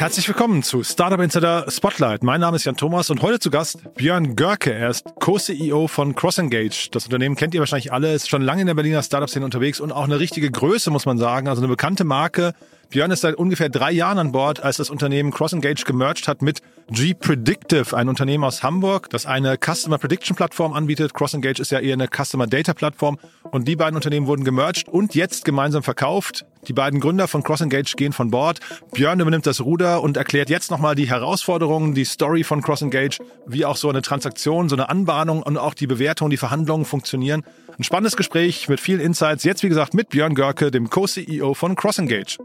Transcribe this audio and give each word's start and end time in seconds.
Herzlich 0.00 0.26
willkommen 0.28 0.62
zu 0.62 0.82
Startup 0.82 1.20
Insider 1.20 1.66
Spotlight. 1.68 2.22
Mein 2.22 2.40
Name 2.40 2.56
ist 2.56 2.64
Jan 2.64 2.74
Thomas 2.74 3.10
und 3.10 3.20
heute 3.20 3.38
zu 3.38 3.50
Gast 3.50 3.80
Björn 3.96 4.34
Görke. 4.34 4.72
Er 4.72 4.88
ist 4.88 5.04
Co-CEO 5.20 5.88
von 5.88 6.14
CrossEngage. 6.14 6.88
Das 6.90 7.04
Unternehmen 7.04 7.36
kennt 7.36 7.52
ihr 7.52 7.60
wahrscheinlich 7.60 7.92
alle, 7.92 8.14
ist 8.14 8.30
schon 8.30 8.40
lange 8.40 8.62
in 8.62 8.66
der 8.66 8.72
Berliner 8.72 9.02
Startup-Szene 9.02 9.44
unterwegs 9.44 9.78
und 9.78 9.92
auch 9.92 10.04
eine 10.04 10.18
richtige 10.18 10.50
Größe, 10.50 10.90
muss 10.90 11.04
man 11.04 11.18
sagen. 11.18 11.48
Also 11.48 11.60
eine 11.60 11.68
bekannte 11.68 12.04
Marke. 12.04 12.54
Björn 12.90 13.12
ist 13.12 13.20
seit 13.20 13.36
ungefähr 13.36 13.68
drei 13.68 13.92
Jahren 13.92 14.18
an 14.18 14.32
Bord, 14.32 14.64
als 14.64 14.78
das 14.78 14.90
Unternehmen 14.90 15.30
CrossEngage 15.30 15.84
gemerged 15.84 16.26
hat 16.26 16.42
mit 16.42 16.60
G-Predictive, 16.90 17.96
ein 17.96 18.08
Unternehmen 18.08 18.42
aus 18.42 18.64
Hamburg, 18.64 19.08
das 19.10 19.26
eine 19.26 19.56
Customer 19.64 19.96
Prediction 19.96 20.34
Plattform 20.34 20.72
anbietet. 20.72 21.14
CrossEngage 21.14 21.60
ist 21.60 21.70
ja 21.70 21.78
eher 21.78 21.92
eine 21.92 22.08
Customer 22.08 22.48
Data 22.48 22.74
Plattform. 22.74 23.20
Und 23.52 23.68
die 23.68 23.76
beiden 23.76 23.94
Unternehmen 23.94 24.26
wurden 24.26 24.42
gemerged 24.42 24.88
und 24.88 25.14
jetzt 25.14 25.44
gemeinsam 25.44 25.84
verkauft. 25.84 26.44
Die 26.66 26.72
beiden 26.72 26.98
Gründer 26.98 27.28
von 27.28 27.44
CrossEngage 27.44 27.94
gehen 27.94 28.12
von 28.12 28.32
Bord. 28.32 28.58
Björn 28.92 29.20
übernimmt 29.20 29.46
das 29.46 29.60
Ruder 29.60 30.02
und 30.02 30.16
erklärt 30.16 30.50
jetzt 30.50 30.72
nochmal 30.72 30.96
die 30.96 31.08
Herausforderungen, 31.08 31.94
die 31.94 32.04
Story 32.04 32.42
von 32.42 32.60
CrossEngage, 32.60 33.18
wie 33.46 33.64
auch 33.64 33.76
so 33.76 33.88
eine 33.88 34.02
Transaktion, 34.02 34.68
so 34.68 34.74
eine 34.74 34.88
Anbahnung 34.88 35.44
und 35.44 35.58
auch 35.58 35.74
die 35.74 35.86
Bewertung, 35.86 36.28
die 36.28 36.36
Verhandlungen 36.36 36.84
funktionieren. 36.84 37.44
Ein 37.78 37.84
spannendes 37.84 38.16
Gespräch 38.16 38.68
mit 38.68 38.80
vielen 38.80 39.00
Insights. 39.00 39.44
Jetzt, 39.44 39.62
wie 39.62 39.68
gesagt, 39.68 39.94
mit 39.94 40.08
Björn 40.08 40.34
Görke, 40.34 40.72
dem 40.72 40.90
Co-CEO 40.90 41.54
von 41.54 41.76
CrossEngage. 41.76 42.38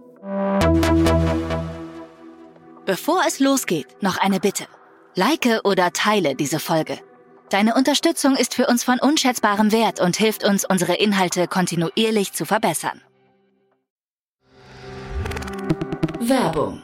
Bevor 2.85 3.23
es 3.27 3.39
losgeht, 3.39 4.01
noch 4.01 4.17
eine 4.17 4.39
Bitte. 4.39 4.65
Like 5.15 5.61
oder 5.63 5.91
teile 5.91 6.35
diese 6.35 6.59
Folge. 6.59 6.99
Deine 7.49 7.75
Unterstützung 7.75 8.35
ist 8.35 8.53
für 8.53 8.67
uns 8.67 8.83
von 8.83 8.99
unschätzbarem 8.99 9.71
Wert 9.71 9.99
und 9.99 10.17
hilft 10.17 10.43
uns, 10.43 10.65
unsere 10.65 10.95
Inhalte 10.95 11.47
kontinuierlich 11.47 12.33
zu 12.33 12.45
verbessern. 12.45 13.01
Werbung. 16.19 16.83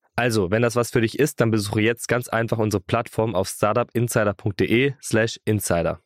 Also, 0.21 0.51
wenn 0.51 0.61
das 0.61 0.75
was 0.75 0.91
für 0.91 1.01
dich 1.01 1.17
ist, 1.17 1.41
dann 1.41 1.49
besuche 1.49 1.81
jetzt 1.81 2.07
ganz 2.07 2.27
einfach 2.27 2.59
unsere 2.59 2.83
Plattform 2.83 3.33
auf 3.33 3.47
startupinsider.de 3.49 4.93
slash 5.01 5.39
insider. 5.45 5.99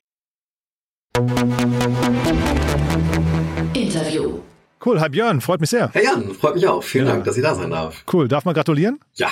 Interview. 3.73 4.39
Cool, 4.83 4.99
hi 4.99 5.09
Björn, 5.09 5.41
freut 5.41 5.61
mich 5.61 5.69
sehr. 5.69 5.89
Hey 5.93 6.03
Jan, 6.03 6.33
freut 6.33 6.55
mich 6.55 6.67
auch. 6.67 6.83
Vielen 6.83 7.05
Ja. 7.07 7.13
Dank, 7.13 7.25
dass 7.25 7.37
ich 7.37 7.43
da 7.43 7.55
sein 7.55 7.71
darf. 7.71 8.03
Cool, 8.11 8.27
darf 8.27 8.45
man 8.45 8.53
gratulieren? 8.53 8.99
Ja, 9.15 9.29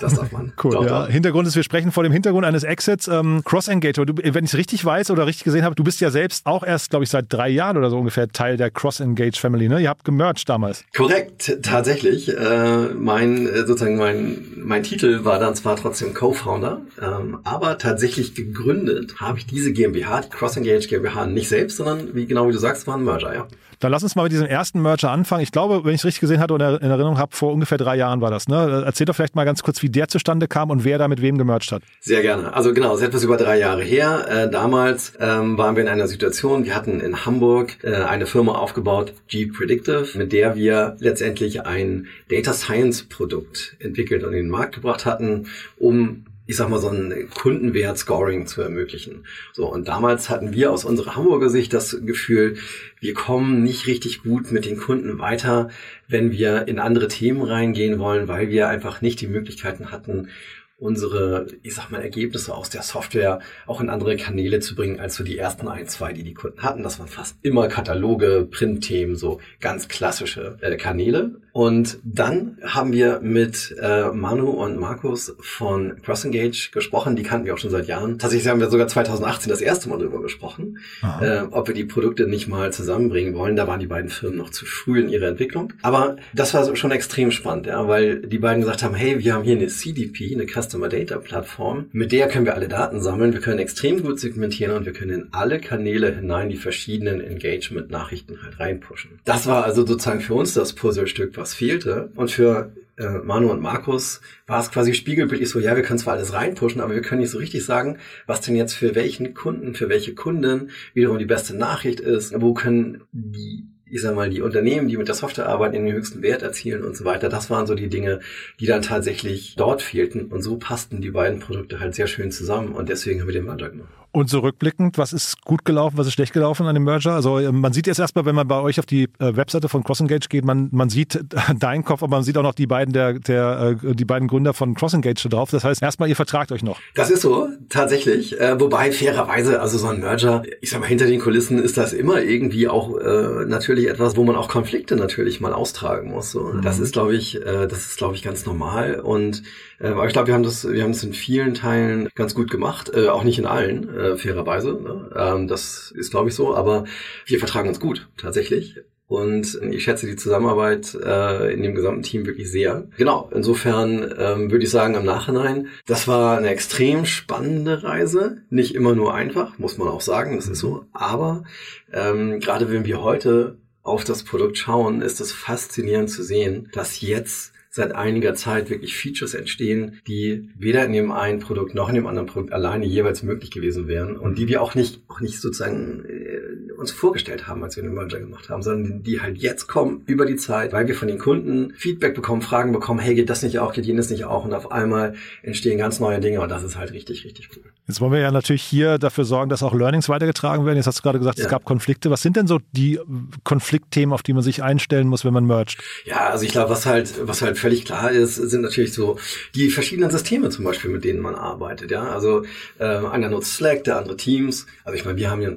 das 0.00 0.14
darf 0.14 0.32
man. 0.32 0.52
Cool. 0.62 0.70
Doch, 0.72 0.84
ja. 0.84 1.04
doch. 1.04 1.08
Hintergrund 1.12 1.46
ist, 1.46 1.54
wir 1.54 1.62
sprechen 1.62 1.92
vor 1.92 2.02
dem 2.02 2.12
Hintergrund 2.12 2.44
eines 2.46 2.64
Exits. 2.64 3.08
Ähm, 3.08 3.42
Cross-Engage, 3.44 4.06
du, 4.06 4.14
wenn 4.16 4.44
ich 4.44 4.50
es 4.52 4.56
richtig 4.56 4.84
weiß 4.84 5.10
oder 5.10 5.26
richtig 5.26 5.44
gesehen 5.44 5.64
habe, 5.64 5.74
du 5.74 5.84
bist 5.84 6.00
ja 6.00 6.10
selbst 6.10 6.46
auch 6.46 6.62
erst, 6.64 6.90
glaube 6.90 7.04
ich, 7.04 7.10
seit 7.10 7.26
drei 7.28 7.48
Jahren 7.50 7.76
oder 7.76 7.90
so 7.90 7.98
ungefähr 7.98 8.28
Teil 8.28 8.56
der 8.56 8.70
Cross-Engage 8.70 9.38
Family. 9.38 9.68
Ne? 9.68 9.80
Ihr 9.80 9.90
habt 9.90 10.04
gemerged 10.04 10.48
damals. 10.48 10.84
Korrekt, 10.96 11.58
tatsächlich. 11.62 12.28
Äh, 12.36 12.88
mein 12.94 13.46
äh, 13.46 13.66
sozusagen 13.66 13.96
mein 13.96 14.44
mein 14.56 14.82
Titel 14.82 15.24
war 15.24 15.38
dann 15.38 15.54
zwar 15.54 15.76
trotzdem 15.76 16.14
Co-Founder, 16.14 16.80
ähm, 17.00 17.38
aber 17.44 17.78
tatsächlich 17.78 18.34
gegründet 18.34 19.20
habe 19.20 19.38
ich 19.38 19.46
diese 19.46 19.72
GmbH, 19.72 20.22
die 20.22 20.30
CrossEngage 20.30 20.88
GmbH, 20.88 21.26
nicht 21.26 21.48
selbst, 21.48 21.76
sondern 21.76 22.14
wie 22.14 22.26
genau 22.26 22.48
wie 22.48 22.52
du 22.52 22.58
sagst, 22.58 22.86
war 22.86 22.96
ein 22.96 23.04
Merger, 23.04 23.34
ja. 23.34 23.46
Dann 23.80 23.92
lass 23.92 24.02
uns 24.02 24.16
mal 24.16 24.24
mit 24.24 24.32
diesem 24.32 24.46
ersten 24.46 24.80
Merger 24.80 25.10
anfangen. 25.10 25.42
Ich 25.42 25.52
glaube, 25.52 25.84
wenn 25.84 25.94
ich 25.94 26.00
es 26.00 26.04
richtig 26.04 26.20
gesehen 26.20 26.40
hatte 26.40 26.54
oder 26.54 26.80
in 26.80 26.90
Erinnerung 26.90 27.18
habe, 27.18 27.36
vor 27.36 27.52
ungefähr 27.52 27.78
drei 27.78 27.96
Jahren 27.96 28.20
war 28.20 28.30
das. 28.30 28.48
Ne? 28.48 28.82
Erzähl 28.86 29.04
doch 29.04 29.14
vielleicht 29.14 29.36
mal 29.36 29.44
ganz 29.44 29.62
kurz, 29.62 29.82
wie 29.82 29.90
der 29.90 30.08
zustande 30.08 30.48
kam 30.48 30.70
und 30.70 30.84
wer 30.84 30.98
da 30.98 31.08
mit 31.08 31.20
wem 31.20 31.36
gemerged 31.38 31.72
hat. 31.72 31.82
Sehr 32.00 32.22
gerne. 32.22 32.54
Also 32.54 32.72
genau, 32.72 32.94
es 32.94 33.00
ist 33.00 33.08
etwas 33.08 33.24
über 33.24 33.36
drei 33.36 33.58
Jahre 33.58 33.82
her. 33.82 34.26
Äh, 34.28 34.50
damals 34.50 35.12
ähm, 35.20 35.58
waren 35.58 35.76
wir 35.76 35.82
in 35.82 35.88
einer 35.88 36.08
Situation, 36.08 36.64
wir 36.64 36.74
hatten 36.74 37.00
in 37.00 37.26
Hamburg 37.26 37.78
äh, 37.82 37.94
eine 37.94 38.26
Firma 38.26 38.52
aufgebaut, 38.52 39.12
G-Predictive, 39.28 40.16
mit 40.16 40.32
der 40.32 40.56
wir 40.56 40.96
letztendlich 41.00 41.66
ein 41.66 42.06
Data 42.30 42.52
Science 42.52 43.04
Produkt 43.04 43.76
entwickelt 43.78 44.24
und 44.24 44.32
in 44.32 44.44
den 44.44 44.50
Markt 44.50 44.74
gebracht 44.74 45.04
hatten, 45.04 45.48
um 45.76 46.24
ich 46.46 46.56
sag 46.56 46.68
mal, 46.68 46.78
so 46.78 46.88
ein 46.88 47.28
Kundenwert-Scoring 47.34 48.46
zu 48.46 48.62
ermöglichen. 48.62 49.26
So, 49.52 49.70
und 49.70 49.88
damals 49.88 50.30
hatten 50.30 50.52
wir 50.52 50.72
aus 50.72 50.84
unserer 50.84 51.16
Hamburger 51.16 51.50
Sicht 51.50 51.72
das 51.72 51.98
Gefühl, 52.04 52.56
wir 53.00 53.14
kommen 53.14 53.62
nicht 53.62 53.86
richtig 53.86 54.22
gut 54.22 54.52
mit 54.52 54.64
den 54.64 54.76
Kunden 54.76 55.18
weiter, 55.18 55.70
wenn 56.08 56.30
wir 56.30 56.68
in 56.68 56.78
andere 56.78 57.08
Themen 57.08 57.42
reingehen 57.42 57.98
wollen, 57.98 58.28
weil 58.28 58.48
wir 58.48 58.68
einfach 58.68 59.00
nicht 59.02 59.20
die 59.20 59.26
Möglichkeiten 59.26 59.90
hatten, 59.90 60.28
unsere, 60.78 61.46
ich 61.62 61.74
sag 61.74 61.90
mal, 61.90 62.02
Ergebnisse 62.02 62.54
aus 62.54 62.68
der 62.68 62.82
Software 62.82 63.40
auch 63.66 63.80
in 63.80 63.88
andere 63.88 64.16
Kanäle 64.16 64.60
zu 64.60 64.74
bringen, 64.74 65.00
als 65.00 65.16
so 65.16 65.24
die 65.24 65.38
ersten 65.38 65.68
ein, 65.68 65.86
zwei, 65.86 66.12
die 66.12 66.22
die 66.22 66.34
Kunden 66.34 66.62
hatten. 66.62 66.82
Das 66.82 66.98
waren 66.98 67.08
fast 67.08 67.36
immer 67.42 67.68
Kataloge, 67.68 68.46
Printthemen, 68.50 69.16
so 69.16 69.40
ganz 69.60 69.88
klassische 69.88 70.58
äh, 70.60 70.76
Kanäle. 70.76 71.40
Und 71.52 72.00
dann 72.04 72.58
haben 72.62 72.92
wir 72.92 73.20
mit 73.22 73.74
äh, 73.80 74.10
Manu 74.10 74.50
und 74.50 74.78
Markus 74.78 75.34
von 75.40 76.02
CrossEngage 76.02 76.70
gesprochen. 76.70 77.16
Die 77.16 77.22
kannten 77.22 77.46
wir 77.46 77.54
auch 77.54 77.58
schon 77.58 77.70
seit 77.70 77.86
Jahren. 77.86 78.18
Tatsächlich 78.18 78.46
haben 78.50 78.60
wir 78.60 78.68
sogar 78.68 78.88
2018 78.88 79.48
das 79.48 79.62
erste 79.62 79.88
Mal 79.88 79.98
darüber 79.98 80.20
gesprochen, 80.20 80.80
äh, 81.22 81.40
ob 81.50 81.68
wir 81.68 81.74
die 81.74 81.84
Produkte 81.84 82.26
nicht 82.26 82.46
mal 82.46 82.74
zusammenbringen 82.74 83.34
wollen. 83.34 83.56
Da 83.56 83.66
waren 83.66 83.80
die 83.80 83.86
beiden 83.86 84.10
Firmen 84.10 84.36
noch 84.36 84.50
zu 84.50 84.66
früh 84.66 85.00
in 85.00 85.08
ihrer 85.08 85.28
Entwicklung. 85.28 85.72
Aber 85.80 86.16
das 86.34 86.52
war 86.52 86.76
schon 86.76 86.90
extrem 86.90 87.30
spannend, 87.30 87.64
ja, 87.64 87.88
weil 87.88 88.20
die 88.20 88.38
beiden 88.38 88.60
gesagt 88.60 88.82
haben, 88.82 88.94
hey, 88.94 89.18
wir 89.18 89.32
haben 89.32 89.44
hier 89.44 89.56
eine 89.56 89.68
CDP, 89.68 90.34
eine 90.34 90.44
Customer 90.66 90.88
Data 90.88 91.18
Plattform, 91.18 91.86
mit 91.92 92.12
der 92.12 92.28
können 92.28 92.44
wir 92.44 92.54
alle 92.54 92.68
Daten 92.68 93.00
sammeln, 93.00 93.32
wir 93.32 93.40
können 93.40 93.58
extrem 93.58 94.02
gut 94.02 94.18
segmentieren 94.18 94.76
und 94.76 94.84
wir 94.84 94.92
können 94.92 95.12
in 95.12 95.28
alle 95.32 95.60
Kanäle 95.60 96.14
hinein 96.14 96.48
die 96.48 96.56
verschiedenen 96.56 97.20
Engagement-Nachrichten 97.20 98.42
halt 98.42 98.58
reinpushen. 98.58 99.20
Das 99.24 99.46
war 99.46 99.64
also 99.64 99.86
sozusagen 99.86 100.20
für 100.20 100.34
uns 100.34 100.54
das 100.54 100.72
Puzzlestück, 100.72 101.36
was 101.36 101.54
fehlte. 101.54 102.10
Und 102.16 102.30
für 102.30 102.72
äh, 102.96 103.18
Manu 103.24 103.50
und 103.50 103.60
Markus 103.60 104.20
war 104.46 104.60
es 104.60 104.70
quasi 104.70 104.94
spiegelbildlich 104.94 105.48
so, 105.48 105.60
ja, 105.60 105.76
wir 105.76 105.82
können 105.82 105.98
zwar 105.98 106.14
alles 106.14 106.32
reinpushen, 106.32 106.80
aber 106.80 106.94
wir 106.94 107.02
können 107.02 107.20
nicht 107.20 107.30
so 107.30 107.38
richtig 107.38 107.64
sagen, 107.64 107.98
was 108.26 108.40
denn 108.40 108.56
jetzt 108.56 108.74
für 108.74 108.94
welchen 108.94 109.34
Kunden, 109.34 109.74
für 109.74 109.88
welche 109.88 110.14
Kunden 110.14 110.70
wiederum 110.94 111.18
die 111.18 111.26
beste 111.26 111.56
Nachricht 111.56 112.00
ist, 112.00 112.40
wo 112.40 112.54
können 112.54 113.02
die 113.12 113.66
ich 113.88 114.02
sag 114.02 114.14
mal, 114.14 114.30
die 114.30 114.40
Unternehmen, 114.40 114.88
die 114.88 114.96
mit 114.96 115.08
der 115.08 115.14
Software 115.14 115.48
arbeiten, 115.48 115.74
den 115.74 115.94
höchsten 115.94 116.22
Wert 116.22 116.42
erzielen 116.42 116.82
und 116.82 116.96
so 116.96 117.04
weiter. 117.04 117.28
Das 117.28 117.50
waren 117.50 117.66
so 117.66 117.74
die 117.74 117.88
Dinge, 117.88 118.20
die 118.58 118.66
dann 118.66 118.82
tatsächlich 118.82 119.54
dort 119.56 119.80
fehlten. 119.80 120.26
Und 120.26 120.42
so 120.42 120.56
passten 120.56 121.00
die 121.00 121.10
beiden 121.10 121.38
Produkte 121.38 121.78
halt 121.78 121.94
sehr 121.94 122.08
schön 122.08 122.32
zusammen. 122.32 122.72
Und 122.72 122.88
deswegen 122.88 123.20
haben 123.20 123.28
wir 123.28 123.34
den 123.34 123.44
Merger 123.44 123.70
gemacht. 123.70 123.92
Und 124.16 124.30
so 124.30 124.38
rückblickend, 124.38 124.96
was 124.96 125.12
ist 125.12 125.44
gut 125.44 125.66
gelaufen, 125.66 125.98
was 125.98 126.06
ist 126.06 126.14
schlecht 126.14 126.32
gelaufen 126.32 126.66
an 126.66 126.74
dem 126.74 126.84
Merger? 126.84 127.12
Also 127.12 127.38
äh, 127.38 127.52
man 127.52 127.74
sieht 127.74 127.86
jetzt 127.86 127.98
erstmal, 127.98 128.24
wenn 128.24 128.34
man 128.34 128.48
bei 128.48 128.58
euch 128.58 128.78
auf 128.78 128.86
die 128.86 129.10
äh, 129.18 129.36
Webseite 129.36 129.68
von 129.68 129.84
CrossEngage 129.84 130.28
geht, 130.30 130.42
man, 130.42 130.70
man 130.72 130.88
sieht 130.88 131.22
deinen 131.58 131.84
Kopf, 131.84 132.02
aber 132.02 132.16
man 132.16 132.22
sieht 132.22 132.38
auch 132.38 132.42
noch 132.42 132.54
die 132.54 132.66
beiden 132.66 132.94
der, 132.94 133.18
der 133.18 133.76
äh, 133.84 133.94
die 133.94 134.06
beiden 134.06 134.26
Gründer 134.26 134.54
von 134.54 134.74
CrossEngage 134.74 135.24
da 135.24 135.28
drauf. 135.28 135.50
Das 135.50 135.64
heißt, 135.64 135.82
erstmal 135.82 136.08
ihr 136.08 136.16
vertragt 136.16 136.50
euch 136.50 136.62
noch. 136.62 136.80
Das 136.94 137.10
ist 137.10 137.20
so, 137.20 137.48
tatsächlich. 137.68 138.40
Äh, 138.40 138.58
wobei 138.58 138.90
fairerweise, 138.90 139.60
also 139.60 139.76
so 139.76 139.88
ein 139.88 140.00
Merger, 140.00 140.44
ich 140.62 140.70
sag 140.70 140.80
mal, 140.80 140.86
hinter 140.86 141.04
den 141.04 141.20
Kulissen 141.20 141.58
ist 141.58 141.76
das 141.76 141.92
immer 141.92 142.22
irgendwie 142.22 142.68
auch 142.68 142.98
äh, 142.98 143.44
natürlich 143.44 143.86
etwas, 143.86 144.16
wo 144.16 144.24
man 144.24 144.34
auch 144.34 144.48
Konflikte 144.48 144.96
natürlich 144.96 145.42
mal 145.42 145.52
austragen 145.52 146.12
muss. 146.12 146.30
So. 146.30 146.52
Das 146.62 146.78
ist, 146.78 146.94
glaube 146.94 147.14
ich, 147.14 147.36
äh, 147.42 147.66
das 147.66 147.84
ist, 147.84 147.98
glaube 147.98 148.14
ich, 148.14 148.22
ganz 148.22 148.46
normal. 148.46 148.98
Und 148.98 149.42
äh, 149.78 149.88
aber 149.88 150.06
ich 150.06 150.12
glaube, 150.12 150.28
wir 150.28 150.34
haben 150.34 150.42
das, 150.42 150.70
wir 150.70 150.82
haben 150.82 150.90
es 150.90 151.02
in 151.02 151.12
vielen 151.12 151.54
Teilen 151.54 152.08
ganz 152.14 152.34
gut 152.34 152.50
gemacht, 152.50 152.90
äh, 152.94 153.08
auch 153.08 153.24
nicht 153.24 153.38
in 153.38 153.46
allen, 153.46 153.88
äh, 153.94 154.16
fairerweise. 154.16 154.72
Ne? 154.72 155.10
Ähm, 155.16 155.48
das 155.48 155.92
ist, 155.96 156.10
glaube 156.10 156.28
ich, 156.28 156.34
so. 156.34 156.54
Aber 156.54 156.84
wir 157.26 157.38
vertragen 157.38 157.68
uns 157.68 157.80
gut, 157.80 158.08
tatsächlich. 158.16 158.76
Und 159.08 159.60
ich 159.70 159.84
schätze 159.84 160.06
die 160.06 160.16
Zusammenarbeit 160.16 160.94
äh, 160.94 161.52
in 161.52 161.62
dem 161.62 161.76
gesamten 161.76 162.02
Team 162.02 162.26
wirklich 162.26 162.50
sehr. 162.50 162.88
Genau, 162.96 163.30
insofern 163.32 164.02
ähm, 164.18 164.50
würde 164.50 164.64
ich 164.64 164.70
sagen, 164.70 164.94
im 164.94 165.04
Nachhinein, 165.04 165.68
das 165.86 166.08
war 166.08 166.38
eine 166.38 166.48
extrem 166.48 167.04
spannende 167.06 167.84
Reise. 167.84 168.38
Nicht 168.50 168.74
immer 168.74 168.96
nur 168.96 169.14
einfach, 169.14 169.58
muss 169.58 169.78
man 169.78 169.88
auch 169.88 170.00
sagen, 170.00 170.34
das 170.34 170.48
ist 170.48 170.58
so. 170.58 170.86
Aber 170.92 171.44
ähm, 171.92 172.40
gerade 172.40 172.72
wenn 172.72 172.84
wir 172.84 173.00
heute 173.00 173.58
auf 173.84 174.02
das 174.02 174.24
Produkt 174.24 174.58
schauen, 174.58 175.00
ist 175.02 175.20
es 175.20 175.30
faszinierend 175.30 176.10
zu 176.10 176.24
sehen, 176.24 176.68
dass 176.72 177.00
jetzt 177.00 177.52
seit 177.76 177.94
einiger 177.94 178.34
Zeit 178.34 178.70
wirklich 178.70 178.96
Features 178.96 179.34
entstehen, 179.34 180.00
die 180.06 180.48
weder 180.56 180.84
in 180.86 180.92
dem 180.92 181.12
einen 181.12 181.40
Produkt 181.40 181.74
noch 181.74 181.90
in 181.90 181.94
dem 181.94 182.06
anderen 182.06 182.26
Produkt 182.26 182.52
alleine 182.52 182.86
jeweils 182.86 183.22
möglich 183.22 183.50
gewesen 183.50 183.86
wären 183.86 184.16
und 184.16 184.38
die 184.38 184.48
wir 184.48 184.62
auch 184.62 184.74
nicht, 184.74 185.02
auch 185.08 185.20
nicht 185.20 185.40
sozusagen 185.42 186.04
äh, 186.06 186.72
uns 186.78 186.90
vorgestellt 186.90 187.46
haben, 187.46 187.62
als 187.62 187.76
wir 187.76 187.82
den 187.82 187.92
Merger 187.92 188.18
gemacht 188.18 188.48
haben, 188.48 188.62
sondern 188.62 189.02
die 189.02 189.20
halt 189.20 189.36
jetzt 189.36 189.66
kommen 189.66 190.02
über 190.06 190.24
die 190.24 190.36
Zeit, 190.36 190.72
weil 190.72 190.88
wir 190.88 190.94
von 190.94 191.06
den 191.06 191.18
Kunden 191.18 191.74
Feedback 191.76 192.14
bekommen, 192.14 192.40
Fragen 192.40 192.72
bekommen, 192.72 192.98
hey, 192.98 193.14
geht 193.14 193.28
das 193.28 193.42
nicht 193.42 193.58
auch, 193.58 193.74
geht 193.74 193.84
jenes 193.84 194.08
nicht 194.08 194.24
auch 194.24 194.46
und 194.46 194.54
auf 194.54 194.72
einmal 194.72 195.14
entstehen 195.42 195.76
ganz 195.76 196.00
neue 196.00 196.18
Dinge 196.18 196.40
und 196.40 196.48
das 196.48 196.62
ist 196.62 196.76
halt 196.76 196.92
richtig, 196.92 197.24
richtig 197.26 197.50
cool. 197.56 197.64
Jetzt 197.86 198.00
wollen 198.00 198.12
wir 198.12 198.18
ja 198.18 198.32
natürlich 198.32 198.62
hier 198.62 198.98
dafür 198.98 199.24
sorgen, 199.24 199.48
dass 199.48 199.62
auch 199.62 199.72
Learnings 199.72 200.08
weitergetragen 200.08 200.66
werden. 200.66 200.76
Jetzt 200.76 200.88
hast 200.88 200.98
du 200.98 201.02
gerade 201.02 201.18
gesagt, 201.18 201.38
ja. 201.38 201.44
es 201.44 201.50
gab 201.50 201.64
Konflikte. 201.64 202.10
Was 202.10 202.20
sind 202.20 202.36
denn 202.36 202.48
so 202.48 202.58
die 202.72 202.98
Konfliktthemen, 203.44 204.12
auf 204.12 204.24
die 204.24 204.32
man 204.32 204.42
sich 204.42 204.62
einstellen 204.62 205.06
muss, 205.06 205.24
wenn 205.24 205.32
man 205.32 205.44
mergt? 205.44 205.76
Ja, 206.04 206.30
also 206.30 206.44
ich 206.44 206.50
glaube, 206.50 206.70
was 206.70 206.84
halt, 206.84 207.26
was 207.28 207.42
halt 207.42 207.58
völlig 207.66 207.84
klar 207.84 208.12
ist, 208.12 208.36
sind 208.36 208.62
natürlich 208.62 208.92
so 208.92 209.18
die 209.56 209.70
verschiedenen 209.70 210.08
Systeme 210.08 210.50
zum 210.50 210.64
Beispiel, 210.64 210.88
mit 210.88 211.02
denen 211.02 211.20
man 211.20 211.34
arbeitet. 211.34 211.90
Ja, 211.90 212.04
also 212.04 212.44
äh, 212.78 212.84
einer 212.84 213.28
nutzt 213.28 213.54
Slack, 213.54 213.82
der 213.82 213.98
andere 213.98 214.16
Teams. 214.16 214.66
Also 214.84 214.96
ich 214.96 215.04
meine, 215.04 215.18
wir 215.18 215.28
haben 215.32 215.42
ja 215.42 215.50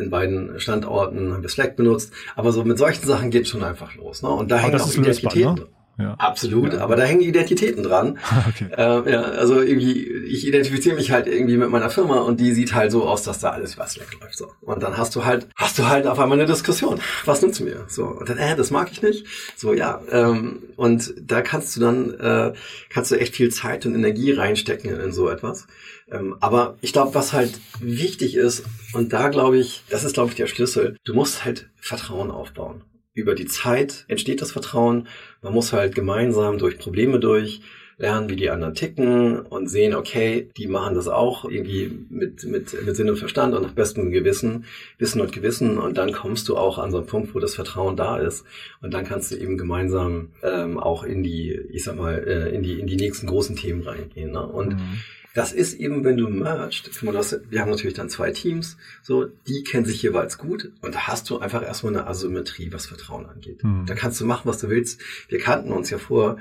in 0.00 0.08
beiden 0.08 0.60
Standorten 0.60 1.32
haben 1.32 1.42
wir 1.42 1.48
Slack 1.48 1.74
benutzt, 1.74 2.12
aber 2.36 2.52
so 2.52 2.62
mit 2.62 2.78
solchen 2.78 3.04
Sachen 3.04 3.30
geht 3.30 3.48
schon 3.48 3.64
einfach 3.64 3.96
los. 3.96 4.22
Ne? 4.22 4.28
Und 4.28 4.52
da 4.52 4.58
hängen 4.58 4.80
auch 4.80 4.94
Identitäten. 4.94 5.54
Ne? 5.54 5.66
Ja. 5.98 6.14
Absolut, 6.14 6.74
ja. 6.74 6.80
aber 6.80 6.94
da 6.94 7.02
hängen 7.02 7.22
Identitäten 7.22 7.82
dran. 7.82 8.18
okay. 8.48 8.68
ähm, 8.76 9.02
ja, 9.08 9.22
also 9.22 9.60
irgendwie, 9.60 10.06
ich 10.26 10.46
identifiziere 10.46 10.94
mich 10.94 11.10
halt 11.10 11.26
irgendwie 11.26 11.56
mit 11.56 11.70
meiner 11.70 11.90
Firma 11.90 12.20
und 12.20 12.38
die 12.38 12.52
sieht 12.52 12.72
halt 12.72 12.92
so 12.92 13.06
aus, 13.06 13.24
dass 13.24 13.40
da 13.40 13.50
alles 13.50 13.76
was 13.78 13.94
Slack 13.94 14.14
läuft. 14.20 14.36
So. 14.36 14.52
Und 14.60 14.82
dann 14.82 14.96
hast 14.96 15.16
du 15.16 15.24
halt, 15.24 15.48
hast 15.56 15.76
du 15.78 15.88
halt 15.88 16.06
auf 16.06 16.20
einmal 16.20 16.38
eine 16.38 16.46
Diskussion. 16.46 17.00
Was 17.24 17.42
nutzt 17.42 17.58
du 17.58 17.64
mir? 17.64 17.84
So, 17.88 18.04
und 18.04 18.28
dann, 18.28 18.38
äh, 18.38 18.54
das 18.54 18.70
mag 18.70 18.92
ich 18.92 19.02
nicht. 19.02 19.26
So, 19.56 19.72
ja. 19.72 20.00
Ähm, 20.10 20.62
und 20.76 21.14
da 21.20 21.42
kannst 21.42 21.74
du 21.76 21.80
dann, 21.80 22.14
äh, 22.14 22.52
kannst 22.90 23.10
du 23.10 23.16
echt 23.16 23.34
viel 23.34 23.50
Zeit 23.50 23.84
und 23.84 23.96
Energie 23.96 24.30
reinstecken 24.30 25.00
in 25.00 25.12
so 25.12 25.28
etwas. 25.28 25.66
Ähm, 26.12 26.36
aber 26.38 26.76
ich 26.80 26.92
glaube, 26.92 27.16
was 27.16 27.32
halt 27.32 27.60
wichtig 27.80 28.36
ist, 28.36 28.62
und 28.92 29.12
da 29.12 29.28
glaube 29.28 29.58
ich, 29.58 29.82
das 29.90 30.04
ist, 30.04 30.14
glaube 30.14 30.30
ich, 30.30 30.36
der 30.36 30.46
Schlüssel, 30.46 30.96
du 31.04 31.12
musst 31.12 31.44
halt 31.44 31.68
Vertrauen 31.76 32.30
aufbauen 32.30 32.82
über 33.18 33.34
die 33.34 33.46
Zeit 33.46 34.04
entsteht 34.08 34.40
das 34.40 34.52
Vertrauen. 34.52 35.08
Man 35.42 35.52
muss 35.52 35.72
halt 35.72 35.94
gemeinsam 35.94 36.58
durch 36.58 36.78
Probleme 36.78 37.18
durch 37.20 37.60
lernen, 37.98 38.28
wie 38.30 38.36
die 38.36 38.48
anderen 38.48 38.74
ticken 38.74 39.40
und 39.40 39.68
sehen, 39.68 39.94
okay, 39.94 40.48
die 40.56 40.68
machen 40.68 40.94
das 40.94 41.08
auch 41.08 41.44
irgendwie 41.44 41.90
mit, 42.08 42.44
mit, 42.44 42.86
mit 42.86 42.96
Sinn 42.96 43.10
und 43.10 43.18
Verstand 43.18 43.54
und 43.54 43.62
nach 43.62 43.72
bestem 43.72 44.12
Gewissen, 44.12 44.64
Wissen 44.98 45.20
und 45.20 45.32
Gewissen 45.32 45.78
und 45.78 45.98
dann 45.98 46.12
kommst 46.12 46.48
du 46.48 46.56
auch 46.56 46.78
an 46.78 46.92
so 46.92 46.98
einen 46.98 47.06
Punkt, 47.06 47.34
wo 47.34 47.40
das 47.40 47.56
Vertrauen 47.56 47.96
da 47.96 48.16
ist 48.16 48.44
und 48.80 48.94
dann 48.94 49.04
kannst 49.04 49.32
du 49.32 49.36
eben 49.36 49.58
gemeinsam 49.58 50.30
ähm, 50.44 50.78
auch 50.78 51.02
in 51.02 51.24
die, 51.24 51.52
ich 51.70 51.82
sag 51.82 51.96
mal, 51.96 52.14
äh, 52.24 52.54
in 52.54 52.62
die, 52.62 52.78
in 52.78 52.86
die 52.86 52.96
nächsten 52.96 53.26
großen 53.26 53.56
Themen 53.56 53.82
reingehen. 53.82 54.30
Ne? 54.30 54.46
Und 54.46 54.74
mhm. 54.74 55.00
Das 55.34 55.52
ist 55.52 55.74
eben, 55.74 56.02
wenn 56.02 56.16
du 56.16 56.28
merged, 56.28 56.90
wir 57.00 57.60
haben 57.60 57.70
natürlich 57.70 57.94
dann 57.94 58.08
zwei 58.08 58.32
Teams, 58.32 58.76
so, 59.02 59.26
die 59.46 59.62
kennen 59.62 59.84
sich 59.84 60.02
jeweils 60.02 60.36
gut 60.36 60.72
und 60.80 60.96
da 60.96 61.06
hast 61.06 61.30
du 61.30 61.38
einfach 61.38 61.62
erstmal 61.62 61.94
eine 61.94 62.08
Asymmetrie, 62.08 62.72
was 62.72 62.86
Vertrauen 62.86 63.26
angeht. 63.26 63.62
Mhm. 63.62 63.86
Da 63.86 63.94
kannst 63.94 64.20
du 64.20 64.24
machen, 64.24 64.48
was 64.48 64.58
du 64.58 64.68
willst. 64.68 65.00
Wir 65.28 65.38
kannten 65.38 65.70
uns 65.70 65.90
ja 65.90 65.98
vor, 65.98 66.38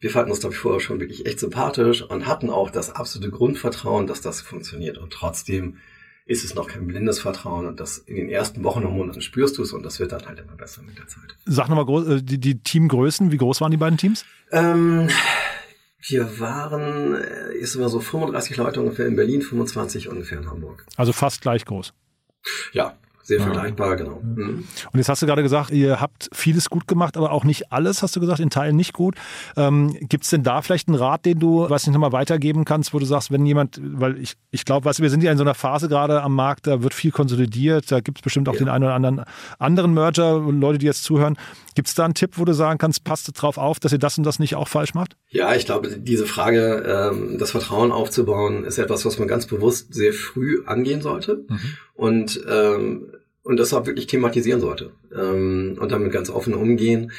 wir 0.00 0.10
fanden 0.10 0.30
uns, 0.30 0.40
glaube 0.40 0.54
ich, 0.54 0.60
vorher 0.60 0.80
schon 0.80 1.00
wirklich 1.00 1.26
echt 1.26 1.40
sympathisch 1.40 2.02
und 2.02 2.26
hatten 2.26 2.50
auch 2.50 2.70
das 2.70 2.90
absolute 2.90 3.30
Grundvertrauen, 3.30 4.06
dass 4.06 4.20
das 4.20 4.40
funktioniert. 4.40 4.98
Und 4.98 5.12
trotzdem 5.12 5.78
ist 6.28 6.44
es 6.44 6.54
noch 6.54 6.68
kein 6.68 6.86
blindes 6.86 7.20
Vertrauen 7.20 7.66
und 7.66 7.80
das 7.80 7.98
in 7.98 8.14
den 8.14 8.28
ersten 8.28 8.62
Wochen 8.62 8.84
und 8.84 8.92
Monaten 8.92 9.22
spürst 9.22 9.56
du 9.56 9.62
es 9.62 9.72
und 9.72 9.82
das 9.82 9.98
wird 9.98 10.12
dann 10.12 10.26
halt 10.26 10.38
immer 10.38 10.56
besser 10.56 10.82
mit 10.82 10.98
der 10.98 11.06
Zeit. 11.06 11.36
Sag 11.46 11.68
nochmal 11.68 12.18
äh, 12.18 12.22
die, 12.22 12.38
die 12.38 12.60
Teamgrößen, 12.62 13.32
wie 13.32 13.38
groß 13.38 13.62
waren 13.62 13.70
die 13.70 13.78
beiden 13.78 13.96
Teams? 13.96 14.26
Ähm, 14.52 15.08
wir 16.06 16.38
waren, 16.38 17.14
äh, 17.14 17.54
ist 17.54 17.74
immer 17.76 17.88
so 17.88 18.00
35 18.00 18.58
Leute 18.58 18.80
ungefähr 18.80 19.06
in 19.06 19.16
Berlin, 19.16 19.40
25 19.40 20.08
ungefähr 20.08 20.38
in 20.38 20.50
Hamburg. 20.50 20.84
Also 20.96 21.14
fast 21.14 21.40
gleich 21.40 21.64
groß. 21.64 21.94
Ja, 22.72 22.96
sehr 23.28 23.40
vergleichbar, 23.40 23.96
genau. 23.96 24.20
Mhm. 24.22 24.64
Und 24.92 24.98
jetzt 24.98 25.08
hast 25.08 25.20
du 25.20 25.26
gerade 25.26 25.42
gesagt, 25.42 25.70
ihr 25.70 26.00
habt 26.00 26.30
vieles 26.32 26.70
gut 26.70 26.88
gemacht, 26.88 27.16
aber 27.16 27.30
auch 27.30 27.44
nicht 27.44 27.70
alles, 27.70 28.02
hast 28.02 28.16
du 28.16 28.20
gesagt, 28.20 28.40
in 28.40 28.48
Teilen 28.48 28.74
nicht 28.74 28.94
gut. 28.94 29.16
Ähm, 29.56 29.94
Gibt 30.00 30.24
es 30.24 30.30
denn 30.30 30.42
da 30.42 30.62
vielleicht 30.62 30.88
einen 30.88 30.96
Rat, 30.96 31.26
den 31.26 31.38
du, 31.38 31.68
weiß 31.68 31.86
nicht, 31.86 31.92
nochmal 31.92 32.12
weitergeben 32.12 32.64
kannst, 32.64 32.94
wo 32.94 32.98
du 32.98 33.04
sagst, 33.04 33.30
wenn 33.30 33.44
jemand, 33.44 33.80
weil 33.82 34.16
ich, 34.18 34.36
ich 34.50 34.64
glaube, 34.64 34.86
weißt 34.86 34.98
du, 34.98 35.02
wir 35.02 35.10
sind 35.10 35.22
ja 35.22 35.30
in 35.30 35.36
so 35.36 35.44
einer 35.44 35.54
Phase 35.54 35.88
gerade 35.88 36.22
am 36.22 36.34
Markt, 36.34 36.66
da 36.66 36.82
wird 36.82 36.94
viel 36.94 37.10
konsolidiert, 37.10 37.92
da 37.92 38.00
gibt 38.00 38.18
es 38.18 38.22
bestimmt 38.22 38.48
auch 38.48 38.54
ja. 38.54 38.60
den 38.60 38.68
einen 38.68 38.84
oder 38.84 38.94
anderen 38.94 39.24
anderen 39.58 39.92
Merger, 39.92 40.38
Leute, 40.38 40.78
die 40.78 40.86
jetzt 40.86 41.04
zuhören. 41.04 41.36
Gibt 41.78 41.86
es 41.86 41.94
da 41.94 42.06
einen 42.06 42.14
Tipp, 42.14 42.38
wo 42.38 42.44
du 42.44 42.54
sagen 42.54 42.76
kannst, 42.76 43.04
passt 43.04 43.30
drauf 43.40 43.56
auf, 43.56 43.78
dass 43.78 43.92
ihr 43.92 44.00
das 44.00 44.18
und 44.18 44.24
das 44.24 44.40
nicht 44.40 44.56
auch 44.56 44.66
falsch 44.66 44.94
macht? 44.94 45.14
Ja, 45.28 45.54
ich 45.54 45.64
glaube, 45.64 45.96
diese 45.96 46.26
Frage, 46.26 46.82
ähm, 46.84 47.38
das 47.38 47.52
Vertrauen 47.52 47.92
aufzubauen, 47.92 48.64
ist 48.64 48.78
etwas, 48.78 49.04
was 49.04 49.20
man 49.20 49.28
ganz 49.28 49.46
bewusst 49.46 49.94
sehr 49.94 50.12
früh 50.12 50.64
angehen 50.66 51.02
sollte. 51.02 51.44
Mhm. 51.46 51.60
Und 51.94 52.40
ähm, 52.48 53.12
und 53.44 53.58
das 53.58 53.72
auch 53.72 53.86
wirklich 53.86 54.08
thematisieren 54.08 54.60
sollte 54.60 54.90
ähm, 55.16 55.78
und 55.78 55.92
damit 55.92 56.10
ganz 56.10 56.30
offen 56.30 56.52
umgehen. 56.52 57.12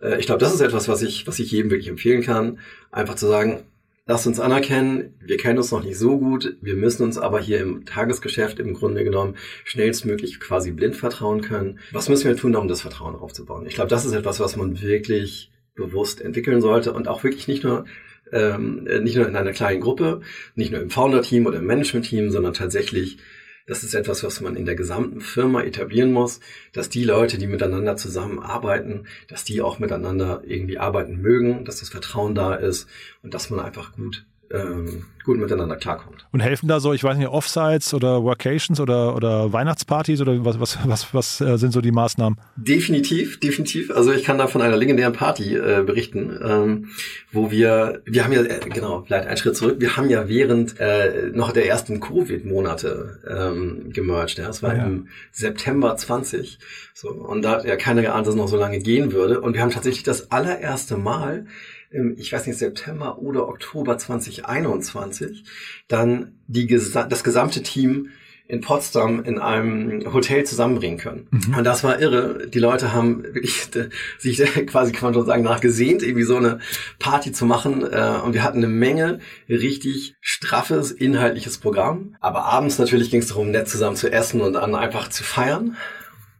Äh, 0.00 0.18
ich 0.18 0.24
glaube, 0.24 0.40
das 0.40 0.54
ist 0.54 0.62
etwas, 0.62 0.88
was 0.88 1.02
ich, 1.02 1.26
was 1.26 1.38
ich 1.38 1.50
jedem 1.50 1.70
wirklich 1.70 1.88
empfehlen 1.88 2.22
kann, 2.22 2.58
einfach 2.90 3.16
zu 3.16 3.26
sagen, 3.26 3.64
lasst 4.06 4.26
uns 4.26 4.40
anerkennen, 4.40 5.14
wir 5.20 5.36
kennen 5.36 5.58
uns 5.58 5.72
noch 5.72 5.82
nicht 5.82 5.98
so 5.98 6.18
gut, 6.18 6.56
wir 6.62 6.76
müssen 6.76 7.02
uns 7.02 7.18
aber 7.18 7.40
hier 7.40 7.60
im 7.60 7.84
Tagesgeschäft 7.84 8.60
im 8.60 8.74
Grunde 8.74 9.04
genommen 9.04 9.34
schnellstmöglich 9.64 10.38
quasi 10.40 10.70
blind 10.70 10.96
vertrauen 10.96 11.42
können. 11.42 11.80
Was 11.92 12.08
müssen 12.08 12.28
wir 12.28 12.36
tun, 12.36 12.54
um 12.54 12.68
das 12.68 12.80
Vertrauen 12.80 13.16
aufzubauen? 13.16 13.66
Ich 13.66 13.74
glaube, 13.74 13.90
das 13.90 14.06
ist 14.06 14.12
etwas, 14.12 14.38
was 14.40 14.56
man 14.56 14.80
wirklich 14.80 15.50
bewusst 15.74 16.20
entwickeln 16.20 16.60
sollte 16.60 16.92
und 16.92 17.08
auch 17.08 17.24
wirklich 17.24 17.48
nicht 17.48 17.64
nur 17.64 17.84
ähm, 18.32 18.88
nicht 19.02 19.16
nur 19.16 19.28
in 19.28 19.36
einer 19.36 19.52
kleinen 19.52 19.80
Gruppe, 19.80 20.20
nicht 20.56 20.72
nur 20.72 20.80
im 20.80 20.90
Founder-Team 20.90 21.46
oder 21.46 21.58
im 21.58 21.66
Management-Team, 21.66 22.30
sondern 22.30 22.54
tatsächlich 22.54 23.18
das 23.66 23.82
ist 23.82 23.94
etwas, 23.94 24.22
was 24.22 24.40
man 24.40 24.56
in 24.56 24.64
der 24.64 24.76
gesamten 24.76 25.20
Firma 25.20 25.62
etablieren 25.62 26.12
muss, 26.12 26.40
dass 26.72 26.88
die 26.88 27.04
Leute, 27.04 27.36
die 27.36 27.48
miteinander 27.48 27.96
zusammenarbeiten, 27.96 29.06
dass 29.28 29.44
die 29.44 29.60
auch 29.60 29.78
miteinander 29.78 30.42
irgendwie 30.44 30.78
arbeiten 30.78 31.20
mögen, 31.20 31.64
dass 31.64 31.80
das 31.80 31.88
Vertrauen 31.88 32.34
da 32.34 32.54
ist 32.54 32.88
und 33.22 33.34
dass 33.34 33.50
man 33.50 33.60
einfach 33.60 33.92
gut 33.94 34.24
ähm, 34.52 35.04
gut 35.26 35.38
miteinander 35.38 35.76
klarkommt. 35.76 36.24
Und 36.30 36.40
helfen 36.40 36.68
da 36.68 36.78
so, 36.78 36.92
ich 36.92 37.02
weiß 37.02 37.18
nicht, 37.18 37.28
Offsites 37.28 37.92
oder 37.92 38.22
Workations 38.22 38.78
oder, 38.80 39.16
oder 39.16 39.52
Weihnachtspartys 39.52 40.20
oder 40.20 40.44
was, 40.44 40.60
was, 40.60 40.78
was, 40.84 41.12
was 41.12 41.40
äh, 41.40 41.58
sind 41.58 41.72
so 41.72 41.80
die 41.80 41.90
Maßnahmen? 41.90 42.38
Definitiv, 42.56 43.40
definitiv. 43.40 43.90
Also 43.90 44.12
ich 44.12 44.22
kann 44.22 44.38
da 44.38 44.46
von 44.46 44.62
einer 44.62 44.76
legendären 44.76 45.12
Party 45.12 45.56
äh, 45.56 45.82
berichten, 45.84 46.38
ähm, 46.42 46.88
wo 47.32 47.50
wir, 47.50 48.02
wir 48.04 48.24
haben 48.24 48.32
ja, 48.32 48.42
äh, 48.42 48.60
genau, 48.72 49.02
vielleicht 49.04 49.26
einen 49.26 49.36
Schritt 49.36 49.56
zurück, 49.56 49.76
wir 49.80 49.96
haben 49.96 50.08
ja 50.08 50.28
während 50.28 50.78
äh, 50.78 51.30
noch 51.32 51.50
der 51.50 51.66
ersten 51.66 51.98
Covid-Monate 51.98 53.20
ähm, 53.28 53.92
gemerged. 53.92 54.38
Ja? 54.38 54.46
Das 54.46 54.62
war 54.62 54.76
ja. 54.76 54.84
im 54.84 55.08
September 55.32 55.96
20. 55.96 56.60
So, 56.94 57.10
und 57.10 57.42
da 57.42 57.50
hat 57.50 57.64
ja 57.64 57.76
keiner 57.76 58.02
geahnt, 58.02 58.26
dass 58.26 58.34
es 58.34 58.40
noch 58.40 58.48
so 58.48 58.56
lange 58.56 58.78
gehen 58.78 59.12
würde. 59.12 59.40
Und 59.40 59.54
wir 59.54 59.60
haben 59.60 59.70
tatsächlich 59.70 60.04
das 60.04 60.30
allererste 60.30 60.96
Mal 60.96 61.46
ich 62.16 62.32
weiß 62.32 62.46
nicht, 62.46 62.58
September 62.58 63.18
oder 63.18 63.48
Oktober 63.48 63.96
2021 63.98 65.44
dann 65.88 66.38
die, 66.46 66.66
das 66.66 67.24
gesamte 67.24 67.62
Team 67.62 68.10
in 68.48 68.60
Potsdam 68.60 69.24
in 69.24 69.38
einem 69.38 70.12
Hotel 70.12 70.44
zusammenbringen 70.44 70.98
können. 70.98 71.26
Mhm. 71.30 71.58
Und 71.58 71.64
das 71.64 71.82
war 71.82 72.00
irre. 72.00 72.46
Die 72.46 72.58
Leute 72.58 72.92
haben 72.92 73.24
wirklich 73.24 73.68
sich 74.18 74.38
quasi, 74.66 74.92
kann 74.92 75.08
man 75.08 75.14
schon 75.14 75.26
sagen, 75.26 75.42
nachgesehnt, 75.42 76.02
irgendwie 76.02 76.22
so 76.22 76.36
eine 76.36 76.60
Party 76.98 77.32
zu 77.32 77.44
machen. 77.44 77.82
Äh, 77.82 78.20
und 78.24 78.34
wir 78.34 78.44
hatten 78.44 78.58
eine 78.58 78.68
Menge 78.68 79.18
richtig 79.48 80.14
straffes, 80.20 80.92
inhaltliches 80.92 81.58
Programm. 81.58 82.16
Aber 82.20 82.44
abends 82.44 82.78
natürlich 82.78 83.10
ging 83.10 83.20
es 83.20 83.28
darum, 83.28 83.50
nett 83.50 83.68
zusammen 83.68 83.96
zu 83.96 84.12
essen 84.12 84.40
und 84.40 84.52
dann 84.52 84.74
einfach 84.74 85.08
zu 85.08 85.24
feiern. 85.24 85.76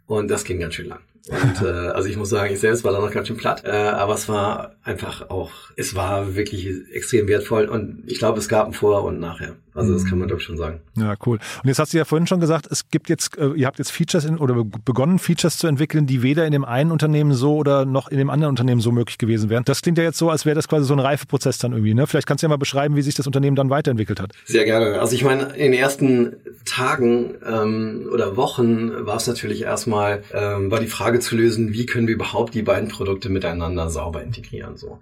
Und 0.06 0.30
das 0.30 0.44
ging 0.44 0.60
ganz 0.60 0.74
schön 0.74 0.86
lang. 0.86 1.00
Und 1.28 1.62
äh, 1.62 1.88
also 1.88 2.08
ich 2.08 2.16
muss 2.16 2.30
sagen, 2.30 2.52
ich 2.52 2.60
selbst 2.60 2.84
war 2.84 2.92
da 2.92 3.00
noch 3.00 3.10
ganz 3.10 3.28
schön 3.28 3.36
platt. 3.36 3.64
Äh, 3.64 3.70
aber 3.70 4.14
es 4.14 4.28
war 4.28 4.76
einfach 4.84 5.28
auch, 5.28 5.50
es 5.76 5.94
war 5.94 6.36
wirklich 6.36 6.68
extrem 6.92 7.26
wertvoll 7.28 7.66
und 7.66 8.04
ich 8.06 8.18
glaube, 8.18 8.38
es 8.38 8.48
gab 8.48 8.66
ein 8.66 8.72
Vorher 8.72 9.02
und 9.02 9.18
Nachher. 9.18 9.56
Also 9.76 9.92
das 9.92 10.06
kann 10.06 10.18
man 10.18 10.28
doch 10.28 10.40
schon 10.40 10.56
sagen. 10.56 10.80
Ja, 10.96 11.14
cool. 11.26 11.38
Und 11.62 11.68
jetzt 11.68 11.78
hast 11.78 11.92
du 11.92 11.98
ja 11.98 12.06
vorhin 12.06 12.26
schon 12.26 12.40
gesagt, 12.40 12.66
es 12.70 12.88
gibt 12.88 13.10
jetzt, 13.10 13.36
äh, 13.36 13.50
ihr 13.50 13.66
habt 13.66 13.78
jetzt 13.78 13.92
Features 13.92 14.24
in, 14.24 14.38
oder 14.38 14.64
begonnen, 14.64 15.18
Features 15.18 15.58
zu 15.58 15.66
entwickeln, 15.66 16.06
die 16.06 16.22
weder 16.22 16.46
in 16.46 16.52
dem 16.52 16.64
einen 16.64 16.90
Unternehmen 16.90 17.34
so 17.34 17.56
oder 17.56 17.84
noch 17.84 18.08
in 18.08 18.16
dem 18.16 18.30
anderen 18.30 18.50
Unternehmen 18.50 18.80
so 18.80 18.90
möglich 18.90 19.18
gewesen 19.18 19.50
wären. 19.50 19.64
Das 19.64 19.82
klingt 19.82 19.98
ja 19.98 20.04
jetzt 20.04 20.16
so, 20.16 20.30
als 20.30 20.46
wäre 20.46 20.54
das 20.54 20.66
quasi 20.66 20.86
so 20.86 20.94
ein 20.94 20.98
Reifeprozess 20.98 21.58
dann 21.58 21.72
irgendwie. 21.72 21.92
Ne? 21.92 22.06
Vielleicht 22.06 22.26
kannst 22.26 22.42
du 22.42 22.46
ja 22.46 22.48
mal 22.48 22.56
beschreiben, 22.56 22.96
wie 22.96 23.02
sich 23.02 23.14
das 23.14 23.26
Unternehmen 23.26 23.54
dann 23.54 23.68
weiterentwickelt 23.68 24.18
hat. 24.18 24.32
Sehr 24.46 24.64
gerne. 24.64 24.98
Also 24.98 25.14
ich 25.14 25.24
meine, 25.24 25.54
in 25.56 25.72
den 25.72 25.74
ersten 25.74 26.36
Tagen 26.64 27.34
ähm, 27.46 28.08
oder 28.10 28.36
Wochen 28.36 28.92
war 29.06 29.16
es 29.16 29.26
natürlich 29.26 29.62
erstmal, 29.62 30.22
ähm, 30.32 30.70
war 30.70 30.80
die 30.80 30.86
Frage 30.86 31.20
zu 31.20 31.36
lösen, 31.36 31.74
wie 31.74 31.84
können 31.84 32.06
wir 32.06 32.14
überhaupt 32.14 32.54
die 32.54 32.62
beiden 32.62 32.88
Produkte 32.88 33.28
miteinander 33.28 33.90
sauber 33.90 34.22
integrieren. 34.22 34.76
So, 34.76 35.00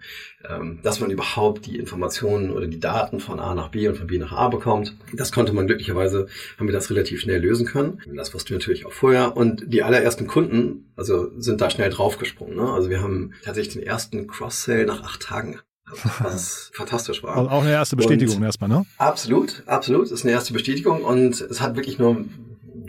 ähm, 0.48 0.80
Dass 0.82 0.98
man 0.98 1.10
überhaupt 1.10 1.66
die 1.66 1.78
Informationen 1.78 2.50
oder 2.50 2.66
die 2.66 2.80
Daten 2.80 3.20
von 3.20 3.38
A 3.38 3.54
nach 3.54 3.68
B 3.68 3.86
und 3.86 3.96
von 3.96 4.08
B 4.08 4.18
nach 4.18 4.32
A 4.32 4.48
bekommt 4.48 4.63
bekommt. 4.64 4.96
Das 5.12 5.30
konnte 5.30 5.52
man 5.52 5.66
glücklicherweise, 5.66 6.26
haben 6.58 6.66
wir 6.66 6.72
das 6.72 6.88
relativ 6.88 7.20
schnell 7.20 7.40
lösen 7.40 7.66
können. 7.66 8.00
Das 8.16 8.32
wussten 8.32 8.50
wir 8.50 8.58
natürlich 8.58 8.86
auch 8.86 8.92
vorher. 8.92 9.36
Und 9.36 9.64
die 9.66 9.82
allerersten 9.82 10.26
Kunden, 10.26 10.90
also 10.96 11.30
sind 11.38 11.60
da 11.60 11.68
schnell 11.68 11.90
draufgesprungen. 11.90 12.56
Ne? 12.56 12.72
Also 12.72 12.88
wir 12.88 13.02
haben 13.02 13.32
tatsächlich 13.42 13.74
den 13.74 13.82
ersten 13.82 14.26
Cross-Sale 14.26 14.86
nach 14.86 15.02
acht 15.02 15.22
Tagen 15.22 15.60
was 16.20 16.70
fantastisch 16.72 17.22
war. 17.22 17.36
Also 17.36 17.50
auch 17.50 17.60
eine 17.60 17.72
erste 17.72 17.94
Bestätigung 17.94 18.38
und 18.38 18.42
erstmal, 18.42 18.70
ne? 18.70 18.86
Absolut, 18.96 19.62
absolut. 19.66 20.04
Das 20.04 20.12
ist 20.12 20.24
eine 20.24 20.32
erste 20.32 20.54
Bestätigung 20.54 21.04
und 21.04 21.42
es 21.42 21.60
hat 21.60 21.76
wirklich 21.76 21.98
nur 21.98 22.24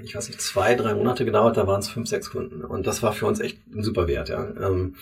ich 0.05 0.15
weiß 0.15 0.27
nicht, 0.27 0.39
zwei, 0.39 0.75
drei 0.75 0.93
Monate 0.93 1.25
gedauert, 1.25 1.57
da 1.57 1.67
waren 1.67 1.79
es 1.79 1.89
fünf, 1.89 2.07
sechs 2.07 2.29
Kunden. 2.29 2.63
Und 2.63 2.85
das 2.87 3.01
war 3.01 3.11
für 3.11 3.25
uns 3.25 3.39
echt 3.39 3.57
ein 3.73 3.83
super 3.83 4.07
Wert, 4.07 4.29
ja. 4.29 4.47
Ähm, 4.61 4.95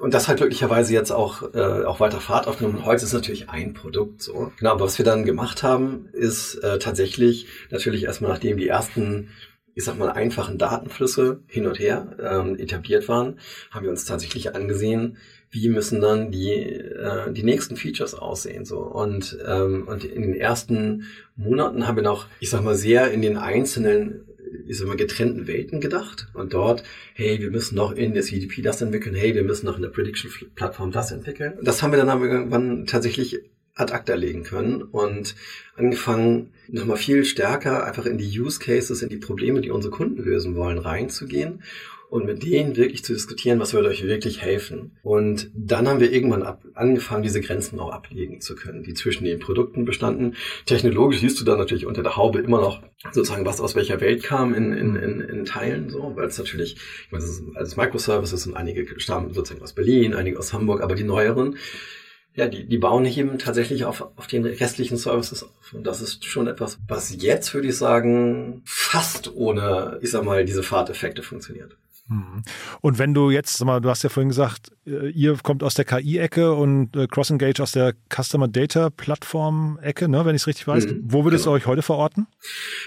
und 0.00 0.14
das 0.14 0.26
hat 0.26 0.38
glücklicherweise 0.38 0.92
jetzt 0.94 1.10
auch, 1.10 1.54
äh, 1.54 1.84
auch 1.84 2.00
weiter 2.00 2.20
Fahrt 2.20 2.46
aufgenommen. 2.46 2.84
Heute 2.84 3.04
ist 3.04 3.12
natürlich 3.12 3.50
ein 3.50 3.74
Produkt 3.74 4.22
so. 4.22 4.52
Genau, 4.58 4.72
aber 4.72 4.84
was 4.84 4.96
wir 4.96 5.04
dann 5.04 5.24
gemacht 5.24 5.62
haben, 5.62 6.08
ist 6.12 6.54
äh, 6.56 6.78
tatsächlich 6.78 7.46
natürlich 7.70 8.04
erstmal, 8.04 8.30
nachdem 8.30 8.56
die 8.56 8.68
ersten 8.68 9.28
ich 9.74 9.84
sag 9.84 9.96
mal, 9.96 10.10
einfachen 10.10 10.58
Datenflüsse 10.58 11.40
hin 11.46 11.68
und 11.68 11.78
her 11.78 12.16
ähm, 12.20 12.58
etabliert 12.58 13.06
waren, 13.06 13.38
haben 13.70 13.84
wir 13.84 13.90
uns 13.90 14.04
tatsächlich 14.04 14.56
angesehen, 14.56 15.18
wie 15.50 15.68
müssen 15.68 16.00
dann 16.00 16.32
die, 16.32 16.52
äh, 16.52 17.32
die 17.32 17.44
nächsten 17.44 17.76
Features 17.76 18.14
aussehen. 18.14 18.64
So. 18.64 18.80
Und, 18.80 19.38
ähm, 19.46 19.86
und 19.86 20.04
in 20.04 20.22
den 20.22 20.34
ersten 20.34 21.04
Monaten 21.36 21.86
haben 21.86 21.94
wir 21.94 22.02
noch, 22.02 22.26
ich 22.40 22.50
sag 22.50 22.64
mal, 22.64 22.74
sehr 22.74 23.12
in 23.12 23.22
den 23.22 23.36
einzelnen 23.36 24.24
ich 24.66 24.78
sag 24.78 24.96
getrennten 24.96 25.46
Welten 25.46 25.80
gedacht 25.80 26.28
und 26.34 26.54
dort, 26.54 26.82
hey, 27.14 27.40
wir 27.40 27.50
müssen 27.50 27.76
noch 27.76 27.92
in 27.92 28.14
der 28.14 28.22
CDP 28.22 28.62
das 28.62 28.80
entwickeln, 28.80 29.14
hey, 29.14 29.34
wir 29.34 29.44
müssen 29.44 29.66
noch 29.66 29.76
in 29.76 29.82
der 29.82 29.90
Prediction-Plattform 29.90 30.90
das 30.92 31.12
entwickeln. 31.12 31.58
Das 31.62 31.82
haben 31.82 31.92
wir 31.92 32.04
dann 32.04 32.22
irgendwann 32.22 32.86
tatsächlich 32.86 33.40
ad 33.74 33.92
acta 33.92 34.14
legen 34.14 34.42
können 34.42 34.82
und 34.82 35.36
angefangen, 35.76 36.50
nochmal 36.68 36.96
viel 36.96 37.24
stärker 37.24 37.84
einfach 37.86 38.06
in 38.06 38.18
die 38.18 38.40
Use 38.40 38.58
Cases, 38.58 39.02
in 39.02 39.08
die 39.08 39.16
Probleme, 39.16 39.60
die 39.60 39.70
unsere 39.70 39.92
Kunden 39.92 40.22
lösen 40.22 40.56
wollen, 40.56 40.78
reinzugehen 40.78 41.62
und 42.10 42.24
mit 42.24 42.42
denen 42.42 42.76
wirklich 42.76 43.04
zu 43.04 43.12
diskutieren, 43.12 43.60
was 43.60 43.74
würde 43.74 43.88
euch 43.88 44.02
wirklich 44.02 44.40
helfen. 44.40 44.96
Und 45.02 45.50
dann 45.54 45.86
haben 45.86 46.00
wir 46.00 46.12
irgendwann 46.12 46.42
ab, 46.42 46.62
angefangen, 46.74 47.22
diese 47.22 47.40
Grenzen 47.40 47.78
auch 47.80 47.90
ablegen 47.90 48.40
zu 48.40 48.54
können, 48.54 48.82
die 48.82 48.94
zwischen 48.94 49.24
den 49.24 49.38
Produkten 49.38 49.84
bestanden. 49.84 50.34
Technologisch 50.64 51.20
siehst 51.20 51.38
du 51.40 51.44
da 51.44 51.56
natürlich 51.56 51.86
unter 51.86 52.02
der 52.02 52.16
Haube 52.16 52.40
immer 52.40 52.60
noch 52.60 52.82
sozusagen, 53.12 53.44
was 53.44 53.60
aus 53.60 53.74
welcher 53.74 54.00
Welt 54.00 54.22
kam 54.22 54.54
in, 54.54 54.72
in, 54.72 54.96
in, 54.96 55.20
in 55.20 55.44
Teilen, 55.44 55.90
so, 55.90 56.12
weil 56.16 56.26
es 56.26 56.38
natürlich, 56.38 56.76
ich 57.06 57.12
meine, 57.12 57.24
es 57.24 57.30
ist 57.30 57.44
alles 57.54 57.76
Microservices 57.76 58.46
und 58.46 58.56
einige 58.56 58.98
stammen 58.98 59.34
sozusagen 59.34 59.62
aus 59.62 59.74
Berlin, 59.74 60.14
einige 60.14 60.38
aus 60.38 60.52
Hamburg, 60.52 60.80
aber 60.80 60.94
die 60.94 61.04
neueren, 61.04 61.56
ja, 62.34 62.46
die, 62.46 62.66
die 62.66 62.78
bauen 62.78 63.04
eben 63.04 63.38
tatsächlich 63.38 63.84
auf, 63.84 64.00
auf 64.16 64.28
den 64.28 64.46
restlichen 64.46 64.96
Services 64.96 65.42
auf. 65.42 65.72
Und 65.72 65.84
das 65.84 66.00
ist 66.00 66.24
schon 66.24 66.46
etwas, 66.46 66.78
was 66.86 67.20
jetzt, 67.20 67.52
würde 67.52 67.68
ich 67.68 67.76
sagen, 67.76 68.62
fast 68.64 69.34
ohne, 69.34 69.98
ich 70.02 70.12
sag 70.12 70.24
mal, 70.24 70.44
diese 70.44 70.62
Fahrteffekte 70.62 71.24
funktioniert. 71.24 71.76
Mhm. 72.08 72.42
Und 72.80 72.98
wenn 72.98 73.14
du 73.14 73.30
jetzt, 73.30 73.58
sag 73.58 73.66
mal, 73.66 73.80
du 73.80 73.88
hast 73.88 74.02
ja 74.02 74.08
vorhin 74.08 74.28
gesagt, 74.28 74.72
äh, 74.86 75.10
ihr 75.10 75.36
kommt 75.42 75.62
aus 75.62 75.74
der 75.74 75.84
KI-Ecke 75.84 76.54
und 76.54 76.96
äh, 76.96 77.06
CrossEngage 77.06 77.62
aus 77.62 77.72
der 77.72 77.94
Customer 78.08 78.48
Data 78.48 78.90
Plattform-Ecke, 78.90 80.08
ne, 80.08 80.24
wenn 80.24 80.34
ich 80.34 80.42
es 80.42 80.46
richtig 80.46 80.66
weiß. 80.66 80.86
Mhm, 80.86 81.02
Wo 81.04 81.24
würdest 81.24 81.44
genau. 81.44 81.56
du 81.56 81.62
euch 81.62 81.66
heute 81.66 81.82
verorten? 81.82 82.26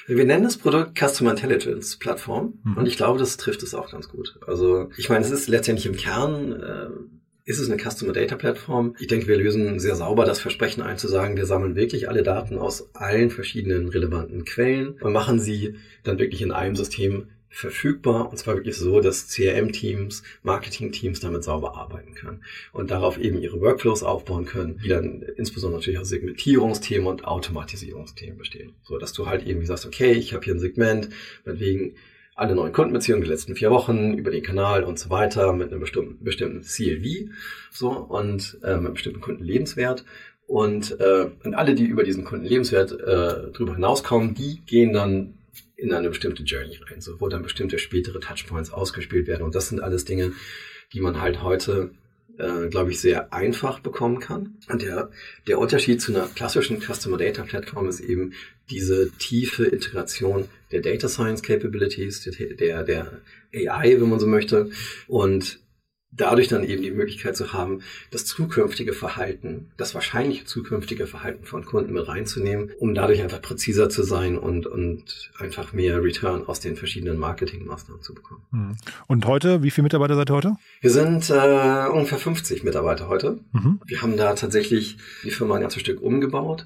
Wir 0.07 0.25
nennen 0.25 0.43
das 0.43 0.57
Produkt 0.57 0.97
Customer 0.97 1.31
Intelligence 1.31 1.97
Plattform 1.97 2.53
mhm. 2.63 2.77
und 2.77 2.85
ich 2.87 2.97
glaube, 2.97 3.19
das 3.19 3.37
trifft 3.37 3.63
es 3.63 3.73
auch 3.73 3.91
ganz 3.91 4.09
gut. 4.09 4.37
Also 4.47 4.89
ich 4.97 5.09
meine, 5.09 5.23
es 5.23 5.31
ist 5.31 5.47
letztendlich 5.47 5.85
im 5.85 5.95
Kern 5.95 6.53
äh, 6.53 6.89
ist 7.43 7.59
es 7.59 7.69
eine 7.69 7.81
Customer 7.81 8.13
Data 8.13 8.35
Plattform? 8.35 8.95
Ich 8.99 9.07
denke, 9.07 9.27
wir 9.27 9.37
lösen 9.37 9.79
sehr 9.79 9.95
sauber 9.95 10.25
das 10.25 10.39
Versprechen 10.39 10.81
ein, 10.81 10.97
zu 10.97 11.07
sagen, 11.07 11.37
wir 11.37 11.45
sammeln 11.45 11.75
wirklich 11.75 12.07
alle 12.07 12.23
Daten 12.23 12.57
aus 12.57 12.93
allen 12.95 13.29
verschiedenen 13.29 13.89
relevanten 13.89 14.45
Quellen 14.45 14.93
und 15.01 15.11
machen 15.11 15.39
sie 15.39 15.75
dann 16.03 16.19
wirklich 16.19 16.41
in 16.41 16.51
einem 16.51 16.75
System 16.75 17.27
verfügbar 17.51 18.29
und 18.31 18.37
zwar 18.37 18.55
wirklich 18.55 18.77
so, 18.77 19.01
dass 19.01 19.27
CRM-Teams, 19.27 20.23
Marketing-Teams 20.41 21.19
damit 21.19 21.43
sauber 21.43 21.75
arbeiten 21.75 22.15
können 22.15 22.43
und 22.71 22.91
darauf 22.91 23.19
eben 23.19 23.41
ihre 23.41 23.59
Workflows 23.59 24.03
aufbauen 24.03 24.45
können, 24.45 24.79
die 24.81 24.87
dann 24.87 25.21
insbesondere 25.35 25.79
natürlich 25.79 25.99
aus 25.99 26.09
Segmentierungsthemen 26.09 27.07
und 27.07 27.25
Automatisierungsthemen 27.25 28.37
bestehen. 28.37 28.73
So 28.83 28.97
dass 28.97 29.11
du 29.11 29.27
halt 29.27 29.45
irgendwie 29.45 29.67
sagst, 29.67 29.85
okay, 29.85 30.13
ich 30.13 30.33
habe 30.33 30.45
hier 30.45 30.55
ein 30.55 30.59
Segment, 30.59 31.09
meinetwegen 31.45 31.95
alle 32.35 32.55
neuen 32.55 32.71
Kundenbeziehungen 32.71 33.23
die 33.23 33.29
letzten 33.29 33.55
vier 33.55 33.69
Wochen 33.69 34.13
über 34.13 34.31
den 34.31 34.41
Kanal 34.41 34.85
und 34.85 34.97
so 34.97 35.09
weiter 35.09 35.51
mit 35.51 35.71
einem 35.71 35.81
bestimmten, 35.81 36.23
bestimmten 36.23 36.61
CLV 36.61 37.29
so 37.69 37.89
und 37.91 38.57
äh, 38.63 38.77
mit 38.77 38.85
einem 38.85 38.93
bestimmten 38.93 39.21
Kundenlebenswert 39.21 40.05
und, 40.47 40.99
äh, 40.99 41.29
und 41.43 41.53
alle, 41.53 41.75
die 41.75 41.85
über 41.85 42.03
diesen 42.03 42.23
Kundenlebenswert 42.23 42.93
äh, 42.93 43.51
drüber 43.51 43.75
hinauskommen, 43.75 44.33
die 44.33 44.61
gehen 44.65 44.93
dann 44.93 45.35
in 45.81 45.93
eine 45.93 46.09
bestimmte 46.09 46.43
Journey 46.43 46.77
rein, 46.89 47.01
so 47.01 47.19
wo 47.19 47.27
dann 47.27 47.41
bestimmte 47.41 47.79
spätere 47.79 48.19
Touchpoints 48.19 48.71
ausgespielt 48.71 49.27
werden. 49.27 49.43
Und 49.43 49.55
das 49.55 49.69
sind 49.69 49.81
alles 49.81 50.05
Dinge, 50.05 50.33
die 50.93 51.01
man 51.01 51.19
halt 51.19 51.41
heute, 51.41 51.89
äh, 52.37 52.67
glaube 52.67 52.91
ich, 52.91 53.01
sehr 53.01 53.33
einfach 53.33 53.79
bekommen 53.79 54.19
kann. 54.19 54.57
Und 54.69 54.83
der, 54.83 55.09
der 55.47 55.57
Unterschied 55.57 55.99
zu 55.99 56.13
einer 56.13 56.27
klassischen 56.27 56.79
Customer 56.81 57.17
Data 57.17 57.43
Plattform 57.43 57.89
ist 57.89 57.99
eben 57.99 58.33
diese 58.69 59.11
tiefe 59.17 59.65
Integration 59.65 60.47
der 60.71 60.81
Data 60.81 61.09
Science 61.09 61.41
Capabilities, 61.41 62.21
der, 62.21 62.83
der 62.83 63.21
AI, 63.53 63.99
wenn 63.99 64.09
man 64.09 64.19
so 64.19 64.27
möchte. 64.27 64.69
Und 65.07 65.60
dadurch 66.11 66.49
dann 66.49 66.63
eben 66.63 66.81
die 66.81 66.91
Möglichkeit 66.91 67.37
zu 67.37 67.53
haben, 67.53 67.81
das 68.11 68.25
zukünftige 68.25 68.93
Verhalten, 68.93 69.71
das 69.77 69.95
wahrscheinliche 69.95 70.45
zukünftige 70.45 71.07
Verhalten 71.07 71.45
von 71.45 71.65
Kunden 71.65 71.93
mit 71.93 72.07
reinzunehmen, 72.07 72.71
um 72.79 72.93
dadurch 72.93 73.21
einfach 73.21 73.41
präziser 73.41 73.89
zu 73.89 74.03
sein 74.03 74.37
und, 74.37 74.67
und 74.67 75.31
einfach 75.39 75.73
mehr 75.73 76.03
Return 76.03 76.45
aus 76.45 76.59
den 76.59 76.75
verschiedenen 76.75 77.17
Marketingmaßnahmen 77.17 78.03
zu 78.03 78.13
bekommen. 78.13 78.41
Hm. 78.51 78.77
Und 79.07 79.25
heute, 79.25 79.63
wie 79.63 79.71
viele 79.71 79.83
Mitarbeiter 79.83 80.15
seid 80.15 80.29
ihr 80.29 80.35
heute? 80.35 80.55
Wir 80.81 80.91
sind 80.91 81.29
äh, 81.29 81.87
ungefähr 81.87 82.17
50 82.17 82.63
Mitarbeiter 82.63 83.07
heute. 83.07 83.39
Mhm. 83.53 83.79
Wir 83.85 84.01
haben 84.01 84.17
da 84.17 84.33
tatsächlich 84.33 84.97
die 85.23 85.31
Firma 85.31 85.55
ein 85.55 85.61
ganzes 85.61 85.81
Stück 85.81 86.01
umgebaut. 86.01 86.65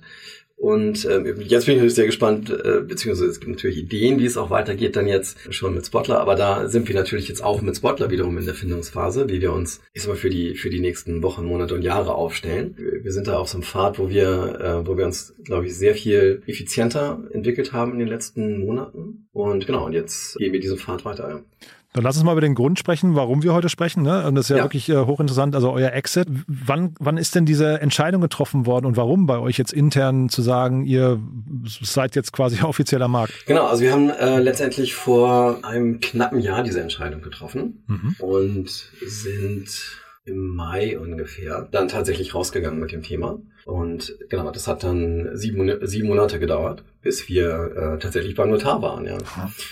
Und 0.58 1.06
ähm, 1.06 1.26
jetzt 1.42 1.66
bin 1.66 1.76
ich 1.76 1.78
natürlich 1.78 1.96
sehr 1.96 2.06
gespannt, 2.06 2.50
äh, 2.50 2.82
beziehungsweise 2.82 3.30
es 3.30 3.40
gibt 3.40 3.52
natürlich 3.52 3.78
Ideen, 3.78 4.20
wie 4.20 4.26
es 4.26 4.38
auch 4.38 4.50
weitergeht 4.50 4.96
dann 4.96 5.06
jetzt 5.06 5.38
schon 5.54 5.76
mit 5.76 5.86
Spotler, 5.86 6.20
aber 6.20 6.36
da 6.36 6.70
sind 6.70 6.88
wir 6.88 6.96
natürlich 6.96 7.28
jetzt 7.28 7.44
auch 7.44 7.62
mit 7.62 7.76
Spotler 7.76 8.10
wiederum 8.10 8.38
in 8.38 8.46
der 8.46 8.56
Findungsphase, 8.56 9.28
wie 9.28 9.42
wir 9.42 9.52
uns 9.52 9.82
ich 9.94 10.02
sag 10.02 10.10
mal, 10.10 10.16
für 10.16 10.30
die 10.30 10.56
für 10.56 10.70
die 10.70 10.80
nächsten 10.80 11.22
Wochen, 11.24 11.46
Monate 11.46 11.76
und 11.76 11.82
Jahre 11.82 12.16
aufstellen. 12.16 12.76
Wir 12.78 13.12
sind 13.12 13.28
da 13.28 13.38
auf 13.38 13.50
so 13.50 13.58
einem 13.58 13.64
Pfad, 13.64 14.00
wo 14.00 14.10
wir, 14.10 14.60
äh, 14.60 14.88
wo 14.88 14.98
wir 14.98 15.06
uns, 15.06 15.36
glaube 15.44 15.68
ich, 15.68 15.78
sehr 15.78 15.94
viel 15.94 16.42
effizienter 16.48 17.24
entwickelt 17.32 17.74
haben 17.74 17.92
in 17.94 18.00
den 18.00 18.08
letzten 18.08 18.60
Monaten. 18.60 19.28
Und 19.34 19.68
genau, 19.68 19.86
und 19.86 19.94
jetzt 19.94 20.38
gehen 20.38 20.54
wir 20.54 20.60
diesen 20.60 20.78
Pfad 20.78 21.04
weiter. 21.06 21.44
Dann 21.96 22.04
lass 22.04 22.18
uns 22.18 22.26
mal 22.26 22.34
über 22.34 22.42
den 22.42 22.56
Grund 22.56 22.78
sprechen, 22.78 23.16
warum 23.16 23.42
wir 23.42 23.54
heute 23.54 23.70
sprechen. 23.70 24.04
Ne? 24.04 24.28
Und 24.28 24.36
das 24.36 24.46
ist 24.46 24.50
ja, 24.50 24.58
ja. 24.58 24.64
wirklich 24.64 24.90
äh, 24.90 24.98
hochinteressant. 24.98 25.56
Also 25.56 25.72
euer 25.72 25.94
Exit. 25.94 26.28
Wann, 26.46 26.94
wann 27.00 27.16
ist 27.16 27.36
denn 27.36 27.46
diese 27.46 27.80
Entscheidung 27.80 28.20
getroffen 28.20 28.66
worden 28.66 28.86
und 28.86 28.98
warum 28.98 29.28
bei 29.28 29.40
euch 29.40 29.58
jetzt 29.58 29.72
intern 29.72 30.28
zu 30.28 30.42
sagen, 30.42 30.84
ihr 30.84 31.22
seid 31.64 32.18
jetzt 32.18 32.34
quasi 32.34 32.62
offizieller 32.64 33.08
Markt? 33.08 33.46
Genau, 33.46 33.68
also 33.68 33.82
wir 33.82 33.94
haben 33.94 34.10
äh, 34.10 34.40
letztendlich 34.40 34.94
vor 34.94 35.64
einem 35.64 36.02
knappen 36.02 36.42
Jahr 36.42 36.64
diese 36.64 36.82
Entscheidung 36.82 37.22
getroffen 37.22 37.86
mhm. 37.88 38.16
und 38.20 38.70
sind 39.08 39.70
im 40.26 40.54
Mai 40.54 41.00
ungefähr 41.00 41.66
dann 41.72 41.88
tatsächlich 41.88 42.36
rausgegangen 42.36 42.80
mit 42.80 42.92
dem 42.92 43.04
Thema. 43.04 43.40
Und 43.64 44.18
genau, 44.30 44.52
das 44.52 44.68
hat 44.68 44.84
dann 44.84 45.30
sieben, 45.38 45.80
sieben 45.88 46.10
Monate 46.10 46.40
gedauert, 46.40 46.84
bis 47.06 47.30
wir 47.30 47.72
äh, 47.76 48.00
tatsächlich 48.00 48.34
beim 48.34 48.50
Notar 48.50 48.82
waren. 48.82 49.06
Ja. 49.06 49.20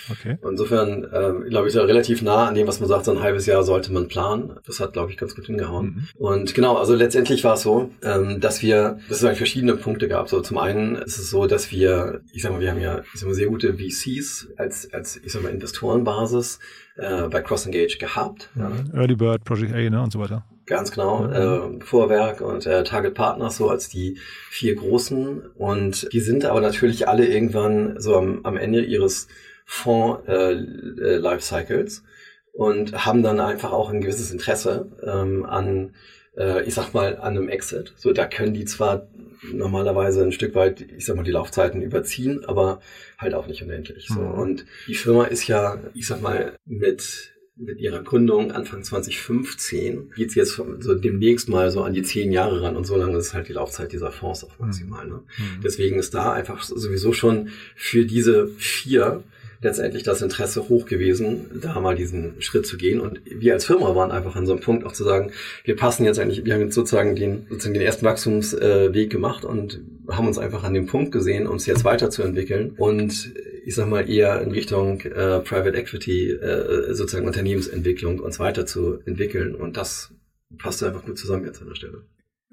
Okay. 0.08 0.38
Insofern, 0.48 1.02
äh, 1.02 1.48
glaube 1.50 1.66
ich, 1.66 1.74
ist 1.74 1.74
ja 1.74 1.82
relativ 1.82 2.22
nah 2.22 2.46
an 2.46 2.54
dem, 2.54 2.68
was 2.68 2.78
man 2.78 2.88
sagt, 2.88 3.06
so 3.06 3.10
ein 3.10 3.20
halbes 3.20 3.46
Jahr 3.46 3.64
sollte 3.64 3.92
man 3.92 4.06
planen. 4.06 4.52
Das 4.64 4.78
hat, 4.78 4.92
glaube 4.92 5.10
ich, 5.10 5.16
ganz 5.16 5.34
gut 5.34 5.46
hingehauen. 5.46 5.86
Mhm. 5.86 6.08
Und 6.14 6.54
genau, 6.54 6.76
also 6.76 6.94
letztendlich 6.94 7.42
war 7.42 7.54
es 7.54 7.62
so, 7.62 7.90
ähm, 8.04 8.40
dass 8.40 8.62
wir, 8.62 9.00
dass 9.08 9.18
es 9.18 9.24
eigentlich 9.24 9.38
verschiedene 9.38 9.74
Punkte 9.74 10.06
gab. 10.06 10.28
So 10.28 10.40
zum 10.42 10.58
einen 10.58 10.94
ist 10.94 11.18
es 11.18 11.28
so, 11.28 11.46
dass 11.46 11.72
wir, 11.72 12.20
ich 12.32 12.42
sag 12.42 12.52
mal, 12.52 12.60
wir 12.60 12.70
haben 12.70 12.80
ja 12.80 13.00
ich 13.12 13.18
sag 13.18 13.26
mal, 13.26 13.34
sehr 13.34 13.48
gute 13.48 13.74
VCs 13.74 14.50
als, 14.56 14.92
als 14.92 15.16
ich 15.16 15.32
sag 15.32 15.42
mal, 15.42 15.50
Investorenbasis 15.50 16.60
äh, 16.94 17.22
bei 17.22 17.42
CrossEngage 17.42 17.98
gehabt. 17.98 18.48
Ja. 18.54 18.70
Early 18.94 19.16
Bird, 19.16 19.42
Project 19.42 19.74
A 19.74 19.90
ne, 19.90 20.00
und 20.00 20.12
so 20.12 20.20
weiter. 20.20 20.44
Ganz 20.66 20.92
genau. 20.92 21.20
Mhm. 21.20 21.80
Äh, 21.80 21.84
Vorwerk 21.84 22.40
und 22.40 22.66
äh, 22.66 22.82
Target 22.84 23.14
Partners 23.14 23.56
so 23.56 23.68
als 23.68 23.88
die 23.88 24.18
vier 24.50 24.74
großen. 24.74 25.42
Und 25.56 26.12
die 26.12 26.20
sind 26.20 26.44
aber 26.44 26.60
natürlich 26.60 27.08
alle 27.08 27.26
irgendwann 27.26 28.00
so 28.00 28.16
am, 28.16 28.40
am 28.44 28.56
Ende 28.56 28.82
ihres 28.82 29.28
Fonds-Lifecycles 29.66 31.98
äh, 31.98 32.00
äh 32.00 32.04
und 32.52 33.04
haben 33.04 33.22
dann 33.22 33.40
einfach 33.40 33.72
auch 33.72 33.90
ein 33.90 34.00
gewisses 34.00 34.30
Interesse 34.30 34.90
ähm, 35.04 35.44
an, 35.44 35.94
äh, 36.36 36.62
ich 36.64 36.74
sag 36.74 36.94
mal, 36.94 37.16
an 37.16 37.36
einem 37.36 37.48
Exit. 37.48 37.92
So, 37.96 38.12
da 38.12 38.26
können 38.26 38.54
die 38.54 38.64
zwar 38.64 39.08
normalerweise 39.52 40.22
ein 40.22 40.32
Stück 40.32 40.54
weit, 40.54 40.86
ich 40.96 41.04
sag 41.04 41.16
mal, 41.16 41.24
die 41.24 41.32
Laufzeiten 41.32 41.82
überziehen, 41.82 42.44
aber 42.44 42.80
halt 43.18 43.34
auch 43.34 43.48
nicht 43.48 43.62
unendlich. 43.62 44.06
So. 44.08 44.20
Mhm. 44.20 44.34
Und 44.34 44.66
die 44.86 44.94
Firma 44.94 45.24
ist 45.24 45.48
ja, 45.48 45.80
ich 45.94 46.06
sag 46.06 46.22
mal, 46.22 46.54
mit 46.64 47.33
mit 47.56 47.78
ihrer 47.78 48.02
Gründung 48.02 48.50
Anfang 48.50 48.82
2015 48.82 50.12
geht's 50.16 50.34
jetzt 50.34 50.60
so 50.80 50.94
demnächst 50.94 51.48
mal 51.48 51.70
so 51.70 51.82
an 51.82 51.94
die 51.94 52.02
zehn 52.02 52.32
Jahre 52.32 52.62
ran 52.62 52.76
und 52.76 52.84
so 52.84 52.96
lange 52.96 53.16
ist 53.16 53.32
halt 53.32 53.48
die 53.48 53.52
Laufzeit 53.52 53.92
dieser 53.92 54.10
Fonds 54.10 54.44
auch 54.44 54.58
maximal. 54.58 55.06
Ne? 55.06 55.22
Mhm. 55.38 55.60
Deswegen 55.62 55.98
ist 55.98 56.14
da 56.14 56.32
einfach 56.32 56.62
sowieso 56.62 57.12
schon 57.12 57.50
für 57.76 58.06
diese 58.06 58.48
vier 58.48 59.22
letztendlich 59.64 60.02
das 60.02 60.22
Interesse 60.22 60.68
hoch 60.68 60.86
gewesen, 60.86 61.46
da 61.60 61.80
mal 61.80 61.96
diesen 61.96 62.40
Schritt 62.40 62.66
zu 62.66 62.76
gehen. 62.76 63.00
Und 63.00 63.20
wir 63.24 63.54
als 63.54 63.64
Firma 63.64 63.94
waren 63.96 64.12
einfach 64.12 64.36
an 64.36 64.46
so 64.46 64.52
einem 64.52 64.60
Punkt 64.60 64.84
auch 64.84 64.92
zu 64.92 65.04
sagen, 65.04 65.32
wir 65.64 65.74
passen 65.74 66.04
jetzt 66.04 66.18
eigentlich, 66.20 66.44
wir 66.44 66.54
haben 66.54 66.60
jetzt 66.60 66.74
sozusagen 66.74 67.16
den, 67.16 67.46
sozusagen 67.48 67.74
den 67.74 67.82
ersten 67.82 68.04
Wachstumsweg 68.04 69.10
gemacht 69.10 69.44
und 69.44 69.80
haben 70.08 70.28
uns 70.28 70.38
einfach 70.38 70.62
an 70.64 70.74
dem 70.74 70.86
Punkt 70.86 71.12
gesehen, 71.12 71.46
uns 71.46 71.66
jetzt 71.66 71.84
weiterzuentwickeln 71.84 72.74
und 72.76 73.32
ich 73.64 73.74
sag 73.74 73.88
mal 73.88 74.08
eher 74.08 74.42
in 74.42 74.50
Richtung 74.50 75.00
äh, 75.00 75.40
Private 75.40 75.76
Equity, 75.76 76.32
äh, 76.32 76.92
sozusagen 76.92 77.26
Unternehmensentwicklung 77.26 78.20
uns 78.20 78.38
weiterzuentwickeln. 78.38 79.54
Und 79.54 79.78
das 79.78 80.12
passt 80.58 80.82
einfach 80.84 81.04
gut 81.04 81.18
zusammen 81.18 81.46
jetzt 81.46 81.62
an 81.62 81.68
der 81.68 81.74
Stelle. 81.74 82.02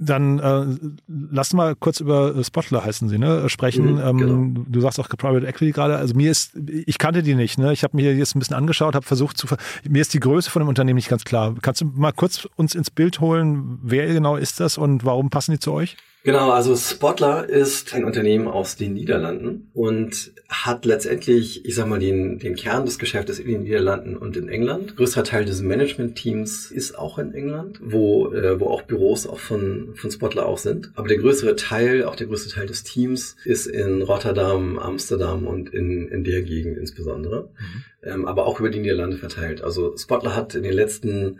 Dann 0.03 0.39
äh, 0.39 0.65
lass 1.07 1.53
mal 1.53 1.75
kurz 1.75 1.99
über 1.99 2.35
äh, 2.35 2.43
Spotler 2.43 2.83
heißen 2.83 3.07
sie, 3.07 3.19
ne? 3.19 3.47
Sprechen. 3.49 3.93
Mhm, 3.93 4.01
ähm, 4.01 4.17
genau. 4.17 4.63
Du 4.67 4.81
sagst 4.81 4.99
auch 4.99 5.07
Private 5.07 5.45
Equity 5.45 5.71
gerade. 5.71 5.97
Also 5.97 6.15
mir 6.15 6.31
ist, 6.31 6.53
ich 6.55 6.97
kannte 6.97 7.21
die 7.21 7.35
nicht, 7.35 7.59
ne? 7.59 7.71
Ich 7.71 7.83
habe 7.83 7.95
mir 7.95 8.15
jetzt 8.15 8.35
ein 8.35 8.39
bisschen 8.39 8.55
angeschaut, 8.55 8.95
habe 8.95 9.05
versucht 9.05 9.37
zu. 9.37 9.47
Mir 9.87 10.01
ist 10.01 10.15
die 10.15 10.19
Größe 10.19 10.49
von 10.49 10.63
dem 10.63 10.69
Unternehmen 10.69 10.95
nicht 10.95 11.09
ganz 11.09 11.23
klar. 11.23 11.53
Kannst 11.61 11.81
du 11.81 11.85
mal 11.85 12.13
kurz 12.13 12.47
uns 12.55 12.73
ins 12.73 12.89
Bild 12.89 13.19
holen? 13.19 13.77
Wer 13.83 14.07
genau 14.07 14.37
ist 14.37 14.59
das 14.59 14.79
und 14.79 15.05
warum 15.05 15.29
passen 15.29 15.51
die 15.51 15.59
zu 15.59 15.71
euch? 15.71 15.97
Genau, 16.23 16.51
also 16.51 16.75
Spotler 16.75 17.49
ist 17.49 17.95
ein 17.95 18.05
Unternehmen 18.05 18.47
aus 18.47 18.75
den 18.75 18.93
Niederlanden 18.93 19.71
und 19.73 20.33
hat 20.47 20.85
letztendlich, 20.85 21.65
ich 21.65 21.73
sag 21.73 21.87
mal, 21.87 21.97
den, 21.97 22.37
den 22.37 22.55
Kern 22.55 22.85
des 22.85 22.99
Geschäftes 22.99 23.39
in 23.39 23.47
den 23.47 23.63
Niederlanden 23.63 24.15
und 24.15 24.37
in 24.37 24.47
England. 24.47 24.95
Größter 24.97 25.23
Teil 25.23 25.45
des 25.45 25.63
Management-Teams 25.63 26.69
ist 26.69 26.95
auch 26.95 27.17
in 27.17 27.33
England, 27.33 27.79
wo, 27.81 28.31
äh, 28.33 28.59
wo 28.59 28.67
auch 28.67 28.83
Büros 28.83 29.25
auch 29.25 29.39
von, 29.39 29.95
von 29.95 30.11
Spotler 30.11 30.45
auch 30.45 30.59
sind. 30.59 30.91
Aber 30.93 31.07
der 31.07 31.17
größere 31.17 31.55
Teil, 31.55 32.05
auch 32.05 32.15
der 32.15 32.27
größte 32.27 32.53
Teil 32.53 32.67
des 32.67 32.83
Teams 32.83 33.35
ist 33.43 33.65
in 33.65 34.03
Rotterdam, 34.03 34.77
Amsterdam 34.77 35.47
und 35.47 35.73
in, 35.73 36.07
in 36.07 36.23
der 36.23 36.43
Gegend 36.43 36.77
insbesondere. 36.77 37.49
Mhm. 37.57 37.83
Ähm, 38.03 38.25
aber 38.27 38.45
auch 38.45 38.59
über 38.59 38.69
die 38.69 38.79
Niederlande 38.79 39.17
verteilt. 39.17 39.63
Also 39.63 39.97
Spotler 39.97 40.35
hat 40.35 40.53
in 40.53 40.61
den 40.61 40.73
letzten 40.73 41.39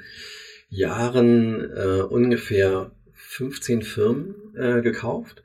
Jahren 0.69 1.69
äh, 1.69 2.01
ungefähr 2.01 2.89
15 3.31 3.81
Firmen 3.81 4.35
äh, 4.57 4.81
gekauft 4.81 5.41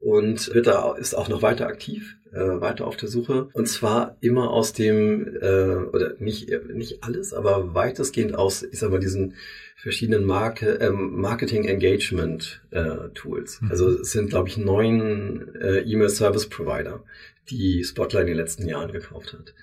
und 0.00 0.52
wird 0.52 0.66
da, 0.66 0.94
ist 0.96 1.14
auch 1.14 1.30
noch 1.30 1.40
weiter 1.40 1.66
aktiv, 1.66 2.18
äh, 2.30 2.60
weiter 2.60 2.86
auf 2.86 2.98
der 2.98 3.08
Suche. 3.08 3.48
Und 3.54 3.68
zwar 3.68 4.18
immer 4.20 4.50
aus 4.50 4.74
dem, 4.74 5.34
äh, 5.40 5.76
oder 5.76 6.16
nicht, 6.18 6.50
nicht 6.68 7.02
alles, 7.02 7.32
aber 7.32 7.74
weitestgehend 7.74 8.34
aus, 8.34 8.62
ich 8.62 8.78
sag 8.78 8.90
mal, 8.90 9.00
diesen 9.00 9.32
verschiedenen 9.76 10.26
Marke, 10.26 10.78
äh, 10.78 10.90
Marketing-Engagement-Tools. 10.90 13.62
Mhm. 13.62 13.70
Also 13.70 13.88
es 13.88 14.12
sind, 14.12 14.28
glaube 14.28 14.50
ich, 14.50 14.58
neun 14.58 15.54
äh, 15.54 15.78
E-Mail-Service-Provider, 15.78 17.02
die 17.48 17.82
Spotlight 17.82 18.24
in 18.24 18.28
den 18.28 18.36
letzten 18.36 18.68
Jahren 18.68 18.92
gekauft 18.92 19.32
hat. 19.32 19.54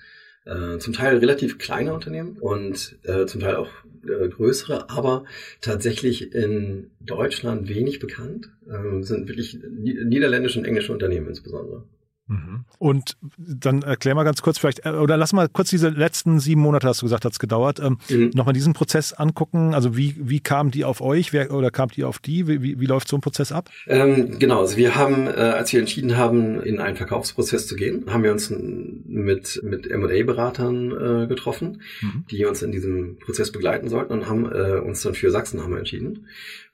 Äh, 0.46 0.78
zum 0.78 0.92
Teil 0.92 1.16
relativ 1.16 1.56
kleine 1.56 1.94
Unternehmen 1.94 2.36
und 2.38 2.98
äh, 3.04 3.24
zum 3.24 3.40
Teil 3.40 3.56
auch 3.56 3.70
äh, 4.06 4.28
größere, 4.28 4.90
aber 4.90 5.24
tatsächlich 5.62 6.34
in 6.34 6.90
Deutschland 7.00 7.68
wenig 7.70 7.98
bekannt, 7.98 8.50
ähm, 8.68 9.02
sind 9.04 9.26
wirklich 9.26 9.58
niederländische 9.62 10.58
und 10.58 10.66
englische 10.66 10.92
Unternehmen 10.92 11.28
insbesondere. 11.28 11.84
Mhm. 12.26 12.64
Und 12.78 13.16
dann 13.36 13.82
erklär 13.82 14.14
mal 14.14 14.24
ganz 14.24 14.40
kurz 14.40 14.58
vielleicht, 14.58 14.86
äh, 14.86 14.90
oder 14.90 15.16
lass 15.16 15.32
mal 15.32 15.48
kurz 15.48 15.68
diese 15.68 15.90
letzten 15.90 16.40
sieben 16.40 16.62
Monate, 16.62 16.88
hast 16.88 17.02
du 17.02 17.06
gesagt, 17.06 17.24
hat 17.24 17.32
es 17.32 17.38
gedauert, 17.38 17.80
ähm, 17.80 17.98
mhm. 18.08 18.30
nochmal 18.34 18.54
diesen 18.54 18.72
Prozess 18.72 19.12
angucken. 19.12 19.74
Also 19.74 19.96
wie, 19.96 20.14
wie 20.18 20.40
kamen 20.40 20.70
die 20.70 20.84
auf 20.84 21.00
euch 21.00 21.32
wer, 21.32 21.52
oder 21.52 21.70
kam 21.70 21.90
die 21.90 22.04
auf 22.04 22.18
die? 22.18 22.48
Wie, 22.48 22.62
wie, 22.62 22.80
wie 22.80 22.86
läuft 22.86 23.08
so 23.08 23.16
ein 23.16 23.20
Prozess 23.20 23.52
ab? 23.52 23.68
Ähm, 23.86 24.38
genau, 24.38 24.60
also 24.60 24.76
wir 24.76 24.94
haben, 24.94 25.26
äh, 25.26 25.30
als 25.30 25.72
wir 25.72 25.80
entschieden 25.80 26.16
haben, 26.16 26.62
in 26.62 26.80
einen 26.80 26.96
Verkaufsprozess 26.96 27.66
zu 27.66 27.76
gehen, 27.76 28.04
haben 28.08 28.22
wir 28.22 28.32
uns 28.32 28.50
mit, 28.50 29.60
mit 29.62 29.90
M&A-Beratern 29.90 31.24
äh, 31.24 31.26
getroffen, 31.26 31.82
mhm. 32.00 32.24
die 32.30 32.44
uns 32.46 32.62
in 32.62 32.72
diesem 32.72 33.18
Prozess 33.18 33.52
begleiten 33.52 33.88
sollten 33.88 34.12
und 34.12 34.28
haben 34.28 34.50
äh, 34.50 34.78
uns 34.78 35.02
dann 35.02 35.14
für 35.14 35.30
Sachsenhammer 35.30 35.78
entschieden 35.78 36.26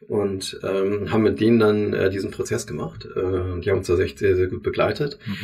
und 0.09 0.59
ähm, 0.63 1.13
haben 1.13 1.23
mit 1.23 1.41
denen 1.41 1.59
dann 1.59 1.93
äh, 1.93 2.11
diesen 2.11 2.31
Prozess 2.31 2.67
gemacht. 2.67 3.05
Äh, 3.05 3.61
die 3.61 3.71
haben 3.71 3.79
uns 3.79 3.87
da 3.87 3.99
echt 3.99 4.19
sehr, 4.19 4.37
sehr 4.37 4.47
gut 4.47 4.63
begleitet. 4.63 5.19
Mhm. 5.27 5.37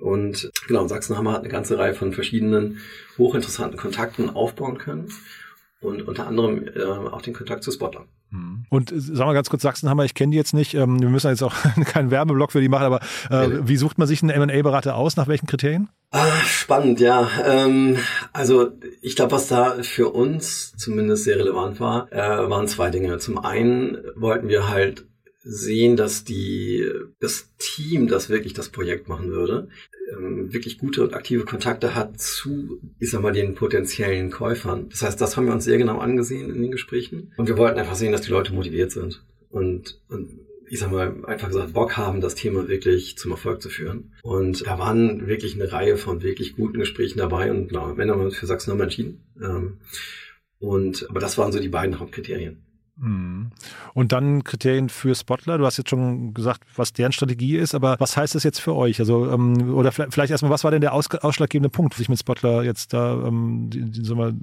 Und 0.00 0.50
genau, 0.66 0.86
Sachsenhammer 0.88 1.32
hat 1.32 1.40
eine 1.40 1.48
ganze 1.48 1.78
Reihe 1.78 1.94
von 1.94 2.12
verschiedenen 2.12 2.78
hochinteressanten 3.18 3.78
Kontakten 3.78 4.30
aufbauen 4.30 4.78
können 4.78 5.08
und 5.80 6.06
unter 6.06 6.26
anderem 6.26 6.68
äh, 6.74 6.82
auch 6.82 7.22
den 7.22 7.34
Kontakt 7.34 7.64
zu 7.64 7.70
Spotler. 7.70 8.06
Mhm. 8.30 8.64
Und 8.68 8.92
äh, 8.92 9.00
sag 9.00 9.26
mal 9.26 9.32
ganz 9.32 9.50
kurz, 9.50 9.62
Sachsenhammer, 9.62 10.04
ich 10.04 10.14
kenne 10.14 10.32
die 10.32 10.36
jetzt 10.36 10.54
nicht. 10.54 10.74
Ähm, 10.74 11.00
wir 11.00 11.08
müssen 11.08 11.28
jetzt 11.28 11.42
auch 11.42 11.54
keinen 11.86 12.10
Werbeblock 12.10 12.52
für 12.52 12.60
die 12.60 12.68
machen, 12.68 12.84
aber 12.84 13.00
äh, 13.30 13.48
wie 13.62 13.76
sucht 13.76 13.98
man 13.98 14.06
sich 14.06 14.22
einen 14.22 14.30
M&A-Berater 14.30 14.94
aus? 14.94 15.16
Nach 15.16 15.28
welchen 15.28 15.46
Kriterien? 15.46 15.88
Ah, 16.10 16.42
spannend, 16.44 17.00
ja. 17.00 17.28
Ähm, 17.44 17.98
also 18.32 18.72
ich 19.00 19.16
glaube, 19.16 19.32
was 19.32 19.48
da 19.48 19.82
für 19.82 20.10
uns 20.10 20.72
zumindest 20.76 21.24
sehr 21.24 21.38
relevant 21.38 21.80
war, 21.80 22.12
äh, 22.12 22.48
waren 22.50 22.68
zwei 22.68 22.90
Dinge. 22.90 23.18
Zum 23.18 23.38
einen 23.38 23.98
wollten 24.16 24.48
wir 24.48 24.68
halt 24.68 25.06
sehen, 25.42 25.96
dass 25.96 26.24
die 26.24 26.86
das 27.18 27.50
Team, 27.58 28.08
das 28.08 28.28
wirklich 28.28 28.52
das 28.52 28.68
Projekt 28.68 29.08
machen 29.08 29.30
würde, 29.30 29.68
ähm, 30.12 30.52
wirklich 30.52 30.78
gute 30.78 31.02
und 31.02 31.14
aktive 31.14 31.44
Kontakte 31.44 31.94
hat 31.94 32.20
zu, 32.20 32.80
ich 32.98 33.10
sag 33.10 33.22
mal, 33.22 33.32
den 33.32 33.54
potenziellen 33.54 34.30
Käufern. 34.30 34.88
Das 34.90 35.02
heißt, 35.02 35.20
das 35.20 35.36
haben 35.36 35.46
wir 35.46 35.52
uns 35.52 35.64
sehr 35.64 35.78
genau 35.78 35.98
angesehen 35.98 36.50
in 36.50 36.62
den 36.62 36.70
Gesprächen. 36.70 37.32
Und 37.36 37.48
wir 37.48 37.56
wollten 37.56 37.78
einfach 37.78 37.94
sehen, 37.96 38.12
dass 38.12 38.22
die 38.22 38.30
Leute 38.30 38.52
motiviert 38.52 38.92
sind 38.92 39.24
und, 39.50 40.00
und 40.08 40.40
ich 40.68 40.78
sag 40.78 40.92
mal, 40.92 41.24
einfach 41.24 41.48
gesagt, 41.48 41.72
Bock 41.72 41.96
haben, 41.96 42.20
das 42.20 42.36
Thema 42.36 42.68
wirklich 42.68 43.18
zum 43.18 43.32
Erfolg 43.32 43.60
zu 43.60 43.68
führen. 43.68 44.12
Und 44.22 44.66
da 44.66 44.78
waren 44.78 45.26
wirklich 45.26 45.56
eine 45.56 45.72
Reihe 45.72 45.96
von 45.96 46.22
wirklich 46.22 46.54
guten 46.54 46.78
Gesprächen 46.78 47.18
dabei 47.18 47.50
und 47.50 47.72
na, 47.72 47.80
haben 47.80 47.98
wir 47.98 48.14
uns 48.14 48.36
für 48.36 48.46
Sachsen 48.46 48.70
nochmal 48.70 48.84
entschieden. 48.84 49.24
Ähm, 49.42 49.78
und, 50.60 51.10
aber 51.10 51.18
das 51.18 51.38
waren 51.38 51.50
so 51.50 51.58
die 51.58 51.68
beiden 51.68 51.98
Hauptkriterien. 51.98 52.64
Mhm. 52.96 53.50
Und 53.94 54.12
dann 54.12 54.44
Kriterien 54.44 54.88
für 54.88 55.14
Spotler. 55.14 55.58
Du 55.58 55.64
hast 55.64 55.78
jetzt 55.78 55.90
schon 55.90 56.34
gesagt, 56.34 56.62
was 56.76 56.92
deren 56.92 57.12
Strategie 57.12 57.56
ist, 57.56 57.74
aber 57.74 57.96
was 57.98 58.16
heißt 58.16 58.34
das 58.34 58.44
jetzt 58.44 58.60
für 58.60 58.74
euch? 58.74 59.00
Also, 59.00 59.30
ähm, 59.30 59.74
oder 59.74 59.92
vielleicht 59.92 60.30
erstmal, 60.30 60.50
was 60.50 60.64
war 60.64 60.70
denn 60.70 60.80
der 60.80 60.92
aus, 60.92 61.08
ausschlaggebende 61.10 61.70
Punkt, 61.70 61.94
sich 61.94 62.08
mit 62.08 62.18
Spotler 62.18 62.62
jetzt 62.62 62.92
da, 62.92 63.12
ähm, 63.26 63.70
die, 63.70 63.90
die, 63.90 64.14
mal, 64.14 64.34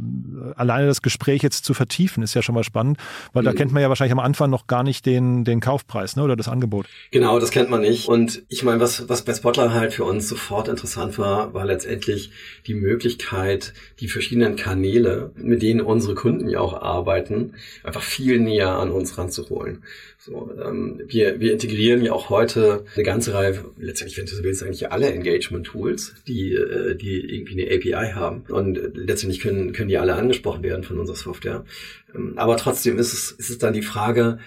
alleine 0.55 0.88
das 0.88 1.01
Gespräch 1.01 1.43
jetzt 1.43 1.65
zu 1.65 1.73
vertiefen, 1.73 2.23
ist 2.23 2.33
ja 2.33 2.41
schon 2.41 2.55
mal 2.55 2.63
spannend, 2.63 2.97
weil 3.33 3.43
mhm. 3.43 3.47
da 3.47 3.53
kennt 3.53 3.71
man 3.71 3.81
ja 3.81 3.89
wahrscheinlich 3.89 4.13
am 4.13 4.19
Anfang 4.19 4.49
noch 4.49 4.67
gar 4.67 4.83
nicht 4.83 5.05
den, 5.05 5.43
den 5.43 5.60
Kaufpreis, 5.60 6.15
ne, 6.15 6.23
oder 6.23 6.36
das 6.36 6.47
Angebot. 6.47 6.88
Genau, 7.12 7.39
das 7.39 7.51
kennt 7.51 7.69
man 7.69 7.81
nicht. 7.81 8.07
Und 8.07 8.43
ich 8.49 8.63
meine, 8.63 8.79
was, 8.79 9.07
was 9.07 9.23
bei 9.23 9.33
Spotler 9.33 9.73
halt 9.73 9.93
für 9.93 10.03
uns 10.03 10.27
sofort 10.27 10.67
interessant 10.67 11.17
war, 11.19 11.53
war 11.53 11.65
letztendlich 11.65 12.31
die 12.65 12.73
Möglichkeit, 12.73 13.73
die 13.99 14.07
verschiedenen 14.07 14.55
Kanäle, 14.55 15.31
mit 15.36 15.62
denen 15.62 15.81
unsere 15.81 16.15
Kunden 16.15 16.49
ja 16.49 16.60
auch 16.60 16.81
arbeiten, 16.81 17.53
einfach 17.83 18.01
viel 18.01 18.39
näher 18.47 18.69
an 18.69 18.91
uns 18.91 19.17
ranzuholen. 19.17 19.83
So, 20.17 20.51
ähm, 20.62 21.01
wir, 21.07 21.39
wir 21.39 21.53
integrieren 21.53 22.03
ja 22.03 22.12
auch 22.12 22.29
heute 22.29 22.86
eine 22.95 23.03
ganze 23.03 23.33
Reihe, 23.33 23.63
letztendlich, 23.77 24.17
wenn 24.17 24.25
du 24.25 24.36
so 24.36 24.43
willst, 24.43 24.63
eigentlich 24.63 24.91
alle 24.91 25.12
Engagement-Tools, 25.12 26.15
die, 26.27 26.53
äh, 26.53 26.95
die 26.95 27.36
irgendwie 27.36 27.63
eine 27.63 27.75
API 27.75 28.13
haben. 28.13 28.43
Und 28.49 28.79
letztendlich 28.95 29.39
können, 29.39 29.71
können 29.73 29.89
die 29.89 29.97
alle 29.97 30.15
angesprochen 30.15 30.63
werden 30.63 30.83
von 30.83 30.99
unserer 30.99 31.15
Software. 31.15 31.65
Ähm, 32.13 32.33
aber 32.36 32.57
trotzdem 32.57 32.97
ist 32.97 33.13
es, 33.13 33.31
ist 33.31 33.49
es 33.49 33.57
dann 33.57 33.73
die 33.73 33.81
Frage, 33.81 34.39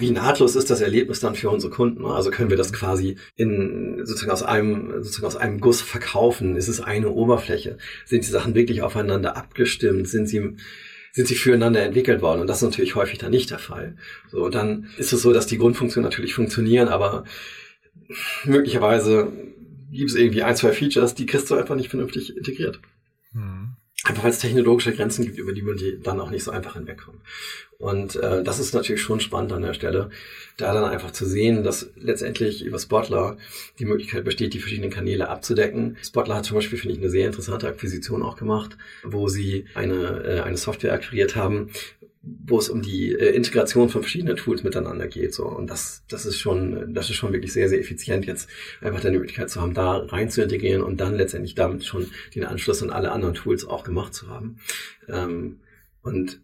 wie 0.00 0.10
nahtlos 0.10 0.56
ist 0.56 0.70
das 0.70 0.80
Erlebnis 0.80 1.20
dann 1.20 1.36
für 1.36 1.48
unsere 1.48 1.72
Kunden? 1.72 2.04
Also 2.04 2.30
können 2.30 2.50
wir 2.50 2.56
das 2.56 2.72
quasi 2.72 3.16
in 3.36 4.00
sozusagen 4.04 4.32
aus 4.32 4.42
einem 4.42 5.02
sozusagen 5.02 5.26
aus 5.26 5.36
einem 5.36 5.60
Guss 5.60 5.80
verkaufen? 5.80 6.56
Ist 6.56 6.68
es 6.68 6.80
eine 6.80 7.10
Oberfläche? 7.10 7.78
Sind 8.04 8.24
die 8.24 8.30
Sachen 8.30 8.54
wirklich 8.54 8.82
aufeinander 8.82 9.36
abgestimmt? 9.36 10.08
Sind 10.08 10.26
sie 10.26 10.56
sind 11.12 11.28
sie 11.28 11.34
füreinander 11.34 11.82
entwickelt 11.82 12.22
worden. 12.22 12.40
Und 12.40 12.46
das 12.46 12.58
ist 12.58 12.68
natürlich 12.68 12.94
häufig 12.94 13.18
dann 13.18 13.30
nicht 13.30 13.50
der 13.50 13.58
Fall. 13.58 13.96
So, 14.30 14.44
und 14.44 14.54
dann 14.54 14.88
ist 14.96 15.12
es 15.12 15.22
so, 15.22 15.32
dass 15.32 15.46
die 15.46 15.58
Grundfunktionen 15.58 16.08
natürlich 16.08 16.34
funktionieren, 16.34 16.88
aber 16.88 17.24
möglicherweise 18.44 19.32
gibt 19.90 20.10
es 20.10 20.16
irgendwie 20.16 20.42
ein, 20.42 20.56
zwei 20.56 20.72
Features, 20.72 21.14
die 21.14 21.26
kriegst 21.26 21.50
du 21.50 21.56
einfach 21.56 21.76
nicht 21.76 21.90
vernünftig 21.90 22.36
integriert. 22.36 22.80
Mhm. 23.32 23.76
Einfach 24.04 24.24
weil 24.24 24.30
es 24.30 24.38
technologische 24.38 24.94
Grenzen 24.94 25.26
gibt, 25.26 25.38
über 25.38 25.52
die 25.52 25.60
man 25.60 25.76
die 25.76 26.00
dann 26.00 26.20
auch 26.20 26.30
nicht 26.30 26.44
so 26.44 26.50
einfach 26.50 26.74
hinwegkommt. 26.74 27.20
Und 27.78 28.16
äh, 28.16 28.42
das 28.42 28.58
ist 28.58 28.74
natürlich 28.74 29.02
schon 29.02 29.20
spannend 29.20 29.52
an 29.52 29.62
der 29.62 29.74
Stelle, 29.74 30.10
da 30.56 30.72
dann 30.72 30.84
einfach 30.84 31.10
zu 31.10 31.26
sehen, 31.26 31.64
dass 31.64 31.90
letztendlich 31.96 32.64
über 32.64 32.78
Spotler 32.78 33.36
die 33.78 33.84
Möglichkeit 33.84 34.24
besteht, 34.24 34.54
die 34.54 34.58
verschiedenen 34.58 34.90
Kanäle 34.90 35.28
abzudecken. 35.28 35.98
Spotler 36.02 36.36
hat 36.36 36.44
zum 36.46 36.56
Beispiel, 36.56 36.78
finde 36.78 36.94
ich, 36.94 37.00
eine 37.00 37.10
sehr 37.10 37.26
interessante 37.26 37.68
Akquisition 37.68 38.22
auch 38.22 38.36
gemacht, 38.36 38.76
wo 39.02 39.28
sie 39.28 39.66
eine, 39.74 40.24
äh, 40.24 40.40
eine 40.40 40.56
Software 40.56 40.94
akquiriert 40.94 41.36
haben, 41.36 41.70
wo 42.22 42.58
es 42.58 42.68
um 42.68 42.82
die 42.82 43.12
äh, 43.12 43.34
Integration 43.34 43.88
von 43.88 44.02
verschiedenen 44.02 44.36
Tools 44.36 44.62
miteinander 44.62 45.08
geht. 45.08 45.34
So. 45.34 45.46
Und 45.46 45.70
das, 45.70 46.04
das 46.08 46.26
ist 46.26 46.38
schon, 46.38 46.92
das 46.92 47.08
ist 47.08 47.16
schon 47.16 47.32
wirklich 47.32 47.52
sehr, 47.52 47.68
sehr 47.68 47.80
effizient, 47.80 48.26
jetzt 48.26 48.48
einfach 48.80 49.00
die 49.00 49.10
Möglichkeit 49.10 49.50
zu 49.50 49.60
haben, 49.60 49.74
da 49.74 49.96
rein 49.96 50.28
zu 50.28 50.42
integrieren 50.42 50.82
und 50.82 51.00
dann 51.00 51.14
letztendlich 51.14 51.54
damit 51.54 51.84
schon 51.84 52.10
den 52.34 52.44
Anschluss 52.44 52.82
an 52.82 52.90
alle 52.90 53.12
anderen 53.12 53.34
Tools 53.34 53.64
auch 53.64 53.84
gemacht 53.84 54.14
zu 54.14 54.28
haben. 54.28 54.58
Ähm, 55.08 55.60
Und 56.02 56.40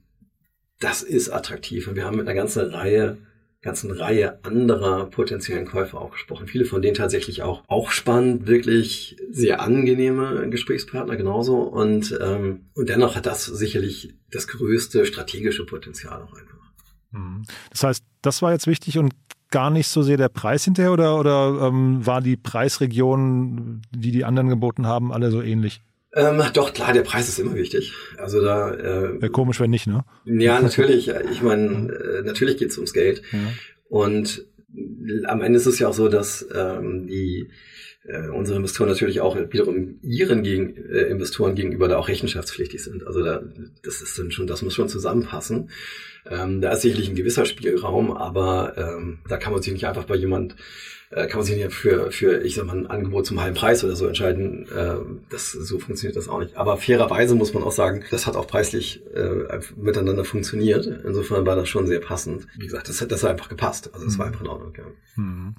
das 0.81 1.03
ist 1.03 1.31
attraktiv. 1.31 1.89
Und 1.89 1.97
wir 1.97 2.05
haben 2.05 2.17
mit 2.17 2.27
einer 2.27 2.35
ganzen 2.35 2.71
Reihe 2.71 3.17
ganzen 3.63 3.91
Reihe 3.91 4.45
anderer 4.45 5.07
potenziellen 5.07 5.67
Käufer 5.67 6.01
auch 6.01 6.13
gesprochen. 6.13 6.47
Viele 6.47 6.65
von 6.65 6.83
denen 6.83 6.95
tatsächlich 6.95 7.43
auch, 7.43 7.65
auch 7.67 7.91
spannend, 7.91 8.47
wirklich 8.47 9.17
sehr 9.31 9.61
angenehme 9.61 10.49
Gesprächspartner 10.51 11.17
genauso. 11.17 11.59
Und, 11.59 12.17
ähm, 12.23 12.67
und 12.75 12.89
dennoch 12.89 13.17
hat 13.17 13.27
das 13.27 13.45
sicherlich 13.45 14.15
das 14.31 14.47
größte 14.47 15.05
strategische 15.07 15.67
Potenzial 15.67 16.23
auch 16.23 16.33
einfach. 16.33 16.73
Mhm. 17.11 17.43
Das 17.71 17.83
heißt, 17.83 18.05
das 18.23 18.43
war 18.43 18.53
jetzt 18.53 18.67
wichtig 18.67 18.99
und 18.99 19.15
gar 19.51 19.71
nicht 19.71 19.89
so 19.89 20.03
sehr 20.03 20.17
der 20.17 20.29
Preis 20.29 20.65
hinterher 20.65 20.93
oder, 20.93 21.19
oder 21.19 21.69
ähm, 21.69 22.05
war 22.05 22.21
die 22.21 22.37
Preisregion, 22.37 23.83
die 23.95 24.11
die 24.11 24.25
anderen 24.25 24.49
geboten 24.49 24.87
haben, 24.87 25.13
alle 25.13 25.31
so 25.31 25.41
ähnlich? 25.41 25.81
Ähm, 26.17 26.43
doch, 26.55 26.73
klar, 26.73 26.95
der 26.95 27.03
Preis 27.03 27.29
ist 27.29 27.39
immer 27.39 27.55
wichtig. 27.55 27.93
Also 28.17 28.43
da. 28.43 28.73
Äh, 28.73 29.21
Wäre 29.21 29.31
komisch, 29.31 29.61
wenn 29.61 29.71
nicht, 29.71 29.87
ne? 29.87 30.05
Ja, 30.25 30.61
natürlich. 30.63 31.09
Ich 31.31 31.43
meine, 31.43 31.93
äh, 31.93 32.23
natürlich 32.23 32.57
geht's 32.57 32.79
ums 32.79 32.95
Geld. 32.95 33.23
Ja. 33.33 33.39
Und 33.89 34.47
am 35.27 35.43
Ende 35.43 35.59
ist 35.59 35.67
es 35.67 35.79
ja 35.79 35.89
auch 35.89 35.95
so, 35.95 36.09
dass 36.09 36.47
ähm, 36.55 37.07
die 37.07 37.49
äh, 38.05 38.29
unsere 38.29 38.57
Investoren 38.57 38.89
natürlich 38.89 39.21
auch 39.21 39.37
wiederum 39.37 39.99
ihren 40.03 40.43
gegen, 40.43 40.77
äh, 40.77 41.03
Investoren 41.03 41.55
gegenüber 41.55 41.89
da 41.89 41.99
auch 41.99 42.09
rechenschaftspflichtig 42.09 42.83
sind. 42.83 43.07
Also 43.07 43.23
da, 43.23 43.43
das 43.83 44.01
ist 44.01 44.19
dann 44.19 44.31
schon, 44.31 44.47
das 44.47 44.63
muss 44.63 44.75
schon 44.75 44.89
zusammenpassen. 44.89 45.71
Ähm, 46.29 46.61
da 46.61 46.73
ist 46.73 46.83
sicherlich 46.83 47.09
ein 47.09 47.17
gewisser 47.17 47.45
Spielraum, 47.45 48.13
aber 48.13 48.75
ähm, 48.77 49.19
da 49.29 49.37
kann 49.37 49.53
man 49.53 49.63
sich 49.63 49.73
nicht 49.73 49.87
einfach 49.87 50.05
bei 50.05 50.17
jemand 50.17 50.57
äh, 51.11 51.27
kann 51.27 51.39
man 51.39 51.47
sich 51.47 51.57
nicht 51.57 51.73
für, 51.73 52.11
für, 52.11 52.43
ich 52.43 52.57
sag 52.57 52.67
mal, 52.67 52.77
ein 52.77 52.87
Angebot 52.87 53.27
zum 53.27 53.41
halben 53.41 53.57
Preis 53.57 53.85
oder 53.85 53.95
so 53.95 54.07
entscheiden. 54.07 54.67
Äh, 54.69 54.97
das, 55.31 55.53
so 55.53 55.79
funktioniert 55.79 56.17
das 56.17 56.29
auch 56.29 56.41
nicht. 56.41 56.57
Aber 56.57 56.77
fairerweise 56.77 57.35
muss 57.35 57.55
man 57.55 57.63
auch 57.63 57.73
sagen, 57.73 58.05
das 58.11 58.27
hat 58.27 58.37
auch 58.37 58.47
preislich 58.47 59.03
äh, 59.15 59.61
miteinander 59.77 60.25
funktioniert. 60.25 60.87
Insofern 60.87 61.47
war 61.47 61.57
das 61.57 61.69
schon 61.69 61.87
sehr 61.87 62.01
passend. 62.01 62.47
Wie 62.57 62.67
gesagt, 62.67 62.89
das 62.89 63.01
hat, 63.01 63.13
das 63.13 63.23
hat 63.23 63.31
einfach 63.31 63.49
gepasst. 63.49 63.91
Also 63.93 64.07
es 64.07 64.19
war 64.19 64.27
mhm. 64.27 64.33
einfach 64.33 64.45
in 64.45 64.51
Ordnung. 64.51 64.73
Ja. 64.77 65.23
Mhm. 65.23 65.55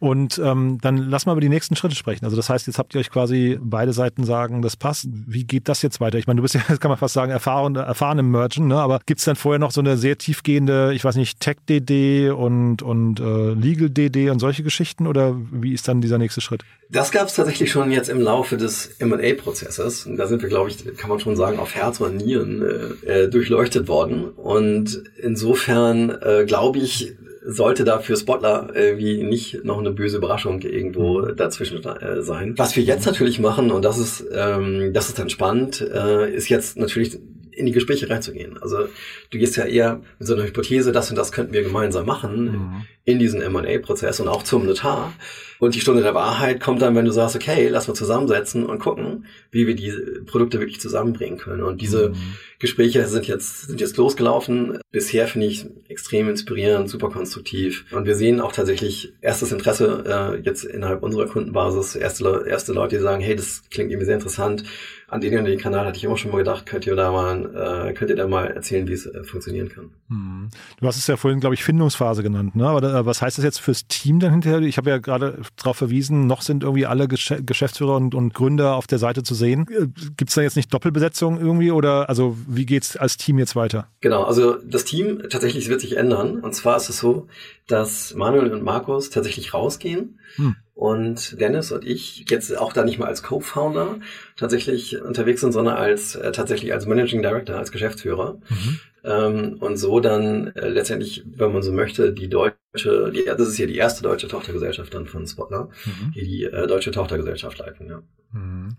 Und 0.00 0.40
ähm, 0.42 0.78
dann 0.80 0.96
lass 0.96 1.26
mal 1.26 1.32
über 1.32 1.42
die 1.42 1.50
nächsten 1.50 1.76
Schritte 1.76 1.94
sprechen. 1.94 2.24
Also 2.24 2.34
das 2.34 2.48
heißt, 2.48 2.66
jetzt 2.66 2.78
habt 2.78 2.94
ihr 2.94 3.00
euch 3.00 3.10
quasi 3.10 3.58
beide 3.60 3.92
Seiten 3.92 4.24
sagen, 4.24 4.62
das 4.62 4.74
passt. 4.74 5.06
Wie 5.10 5.44
geht 5.44 5.68
das 5.68 5.82
jetzt 5.82 6.00
weiter? 6.00 6.16
Ich 6.16 6.26
meine, 6.26 6.38
du 6.38 6.42
bist 6.42 6.54
ja, 6.54 6.62
kann 6.80 6.88
man 6.88 6.96
fast 6.96 7.12
sagen, 7.12 7.30
erfahren, 7.30 7.76
erfahren 7.76 8.18
im 8.18 8.30
Merchant, 8.30 8.66
ne? 8.66 8.78
aber 8.78 9.00
gibt's 9.04 9.24
dann 9.24 9.36
vorher 9.36 9.58
noch 9.58 9.72
so 9.72 9.82
eine 9.82 9.98
sehr 9.98 10.16
tiefgehende, 10.16 10.94
ich 10.94 11.04
weiß 11.04 11.16
nicht, 11.16 11.38
Tech-DD 11.40 12.30
und, 12.30 12.80
und 12.80 13.20
äh, 13.20 13.52
Legal-DD 13.52 14.30
und 14.30 14.38
solche 14.38 14.62
Geschichten 14.62 14.79
oder 15.06 15.40
wie 15.52 15.72
ist 15.72 15.88
dann 15.88 16.00
dieser 16.00 16.18
nächste 16.18 16.40
Schritt? 16.40 16.62
Das 16.90 17.10
gab's 17.10 17.34
tatsächlich 17.34 17.70
schon 17.70 17.92
jetzt 17.92 18.08
im 18.08 18.20
Laufe 18.20 18.56
des 18.56 18.96
M&A-Prozesses. 18.98 20.08
Da 20.16 20.26
sind 20.26 20.42
wir, 20.42 20.48
glaube 20.48 20.70
ich, 20.70 20.96
kann 20.96 21.10
man 21.10 21.20
schon 21.20 21.36
sagen, 21.36 21.58
auf 21.58 21.74
Herz 21.74 22.00
und 22.00 22.16
Nieren 22.16 22.62
äh, 23.06 23.24
äh 23.24 23.28
durchleuchtet 23.28 23.88
worden. 23.88 24.24
Und 24.24 25.02
insofern 25.22 26.10
äh, 26.10 26.44
glaube 26.46 26.78
ich, 26.78 27.14
sollte 27.44 27.84
da 27.84 27.98
für 28.00 28.16
Spotler 28.16 28.70
irgendwie 28.74 29.22
nicht 29.22 29.64
noch 29.64 29.78
eine 29.78 29.90
böse 29.90 30.18
Überraschung 30.18 30.60
irgendwo 30.60 31.20
mhm. 31.20 31.36
dazwischen 31.36 31.84
äh, 31.84 32.22
sein. 32.22 32.54
Was 32.56 32.76
wir 32.76 32.82
jetzt 32.82 33.06
natürlich 33.06 33.38
machen, 33.38 33.70
und 33.70 33.84
das 33.84 33.98
ist, 33.98 34.24
ähm, 34.32 34.92
das 34.92 35.08
ist 35.08 35.18
dann 35.18 35.30
spannend, 35.30 35.80
äh, 35.80 36.32
ist 36.32 36.48
jetzt 36.48 36.76
natürlich 36.76 37.18
in 37.60 37.66
die 37.66 37.72
Gespräche 37.72 38.10
reinzugehen. 38.10 38.58
Also 38.60 38.88
du 39.30 39.38
gehst 39.38 39.56
ja 39.56 39.64
eher 39.64 40.00
mit 40.18 40.26
so 40.26 40.34
einer 40.34 40.44
Hypothese, 40.44 40.92
das 40.92 41.10
und 41.10 41.16
das 41.16 41.30
könnten 41.30 41.52
wir 41.52 41.62
gemeinsam 41.62 42.06
machen 42.06 42.44
mhm. 42.44 42.86
in 43.04 43.18
diesen 43.18 43.42
M&A-Prozess 43.42 44.18
und 44.20 44.28
auch 44.28 44.42
zum 44.42 44.66
Notar. 44.66 45.12
Und 45.60 45.74
die 45.74 45.80
Stunde 45.80 46.02
der 46.02 46.14
Wahrheit 46.14 46.58
kommt 46.58 46.80
dann, 46.80 46.96
wenn 46.96 47.04
du 47.04 47.12
sagst, 47.12 47.36
okay, 47.36 47.68
lass 47.68 47.86
mal 47.86 47.94
zusammensetzen 47.94 48.64
und 48.64 48.78
gucken, 48.78 49.26
wie 49.50 49.66
wir 49.66 49.76
die 49.76 49.92
Produkte 50.24 50.58
wirklich 50.58 50.80
zusammenbringen 50.80 51.38
können. 51.38 51.62
Und 51.62 51.82
diese 51.82 52.08
mhm. 52.08 52.14
Gespräche 52.58 53.06
sind 53.06 53.26
jetzt, 53.26 53.68
sind 53.68 53.78
jetzt 53.78 53.98
losgelaufen. 53.98 54.78
Bisher 54.90 55.26
finde 55.26 55.48
ich 55.48 55.66
extrem 55.88 56.30
inspirierend, 56.30 56.88
super 56.88 57.10
konstruktiv. 57.10 57.84
Und 57.92 58.06
wir 58.06 58.14
sehen 58.14 58.40
auch 58.40 58.52
tatsächlich 58.52 59.12
erstes 59.20 59.52
Interesse 59.52 60.04
äh, 60.06 60.40
jetzt 60.40 60.64
innerhalb 60.64 61.02
unserer 61.02 61.26
Kundenbasis. 61.26 61.94
Erste, 61.94 62.46
erste 62.48 62.72
Leute, 62.72 62.96
die 62.96 63.02
sagen, 63.02 63.20
hey, 63.20 63.36
das 63.36 63.62
klingt 63.70 63.90
irgendwie 63.90 64.06
sehr 64.06 64.14
interessant 64.16 64.64
an 65.10 65.20
den 65.20 65.36
und 65.38 65.44
den 65.44 65.58
Kanal 65.58 65.86
hatte 65.86 65.98
ich 65.98 66.04
immer 66.04 66.16
schon 66.16 66.30
mal 66.30 66.38
gedacht, 66.38 66.66
könnt 66.66 66.86
ihr 66.86 66.94
da 66.94 67.10
mal, 67.10 67.88
äh, 67.88 67.92
könnt 67.94 68.10
ihr 68.10 68.16
da 68.16 68.28
mal 68.28 68.46
erzählen, 68.46 68.86
wie 68.86 68.92
es 68.92 69.06
äh, 69.06 69.24
funktionieren 69.24 69.68
kann. 69.68 69.90
Hm. 70.08 70.48
Du 70.78 70.86
hast 70.86 70.96
es 70.96 71.06
ja 71.08 71.16
vorhin, 71.16 71.40
glaube 71.40 71.54
ich, 71.54 71.64
Findungsphase 71.64 72.22
genannt, 72.22 72.54
ne? 72.54 72.68
Aber 72.68 72.80
da, 72.80 73.06
was 73.06 73.20
heißt 73.20 73.36
das 73.36 73.44
jetzt 73.44 73.60
fürs 73.60 73.88
Team 73.88 74.20
dann 74.20 74.30
hinterher? 74.30 74.60
Ich 74.60 74.76
habe 74.76 74.88
ja 74.88 74.98
gerade 74.98 75.40
darauf 75.56 75.76
verwiesen, 75.76 76.28
noch 76.28 76.42
sind 76.42 76.62
irgendwie 76.62 76.86
alle 76.86 77.08
Gesch 77.08 77.34
Geschäftsführer 77.44 77.96
und, 77.96 78.14
und, 78.14 78.34
Gründer 78.34 78.76
auf 78.76 78.86
der 78.86 78.98
Seite 78.98 79.24
zu 79.24 79.34
sehen. 79.34 79.66
Äh, 79.68 79.88
Gibt 80.16 80.28
es 80.28 80.34
da 80.36 80.42
jetzt 80.42 80.56
nicht 80.56 80.72
Doppelbesetzung 80.72 81.40
irgendwie 81.40 81.72
oder 81.72 82.08
also 82.08 82.36
wie 82.46 82.64
geht's 82.64 82.96
als 82.96 83.16
Team 83.16 83.38
jetzt 83.38 83.56
weiter? 83.56 83.88
Genau, 84.00 84.22
also 84.22 84.56
das 84.56 84.84
Team 84.84 85.22
tatsächlich 85.28 85.68
wird 85.68 85.80
sich 85.80 85.96
ändern. 85.96 86.38
Und 86.38 86.54
zwar 86.54 86.76
ist 86.76 86.88
es 86.88 86.98
so, 86.98 87.26
dass 87.66 88.14
Manuel 88.14 88.52
und 88.52 88.62
Markus 88.62 89.10
tatsächlich 89.10 89.54
rausgehen. 89.54 90.20
Hm 90.36 90.54
und 90.80 91.38
Dennis 91.38 91.72
und 91.72 91.86
ich 91.86 92.24
jetzt 92.30 92.56
auch 92.56 92.72
da 92.72 92.86
nicht 92.86 92.98
mal 92.98 93.06
als 93.06 93.22
Co-Founder 93.22 94.00
tatsächlich 94.34 94.98
unterwegs 94.98 95.42
sind, 95.42 95.52
sondern 95.52 95.76
als 95.76 96.14
äh, 96.14 96.32
tatsächlich 96.32 96.72
als 96.72 96.86
Managing 96.86 97.20
Director, 97.20 97.56
als 97.56 97.70
Geschäftsführer. 97.70 98.38
Mhm. 98.48 98.80
Ähm, 99.04 99.56
und 99.60 99.76
so 99.76 100.00
dann 100.00 100.48
äh, 100.56 100.68
letztendlich, 100.68 101.22
wenn 101.26 101.52
man 101.52 101.60
so 101.60 101.70
möchte, 101.70 102.14
die 102.14 102.30
deutsche, 102.30 103.12
die, 103.14 103.24
das 103.26 103.48
ist 103.48 103.56
hier 103.56 103.66
die 103.66 103.76
erste 103.76 104.02
deutsche 104.02 104.26
Tochtergesellschaft 104.28 104.94
dann 104.94 105.06
von 105.06 105.26
Spotler, 105.26 105.68
mhm. 105.84 106.12
die 106.14 106.24
die 106.24 106.44
äh, 106.44 106.66
deutsche 106.66 106.92
Tochtergesellschaft 106.92 107.58
leiten. 107.58 107.86
Ja. 107.86 108.02
Mhm. 108.32 108.76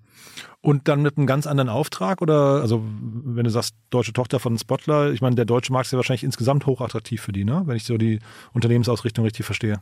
Und 0.62 0.88
dann 0.88 1.02
mit 1.02 1.18
einem 1.18 1.26
ganz 1.26 1.48
anderen 1.48 1.70
Auftrag 1.70 2.22
oder, 2.22 2.62
also 2.62 2.84
wenn 2.86 3.44
du 3.44 3.50
sagst, 3.50 3.74
deutsche 3.90 4.14
Tochter 4.14 4.40
von 4.40 4.58
Spotler, 4.60 5.12
ich 5.12 5.20
meine, 5.20 5.36
der 5.36 5.46
deutsche 5.46 5.74
Markt 5.74 5.88
ist 5.88 5.92
ja 5.92 5.98
wahrscheinlich 5.98 6.24
insgesamt 6.24 6.68
hochattraktiv 6.68 7.20
für 7.20 7.32
die, 7.32 7.44
ne? 7.44 7.64
wenn 7.66 7.76
ich 7.76 7.84
so 7.84 7.98
die 7.98 8.20
Unternehmensausrichtung 8.54 9.26
richtig 9.26 9.46
verstehe. 9.46 9.80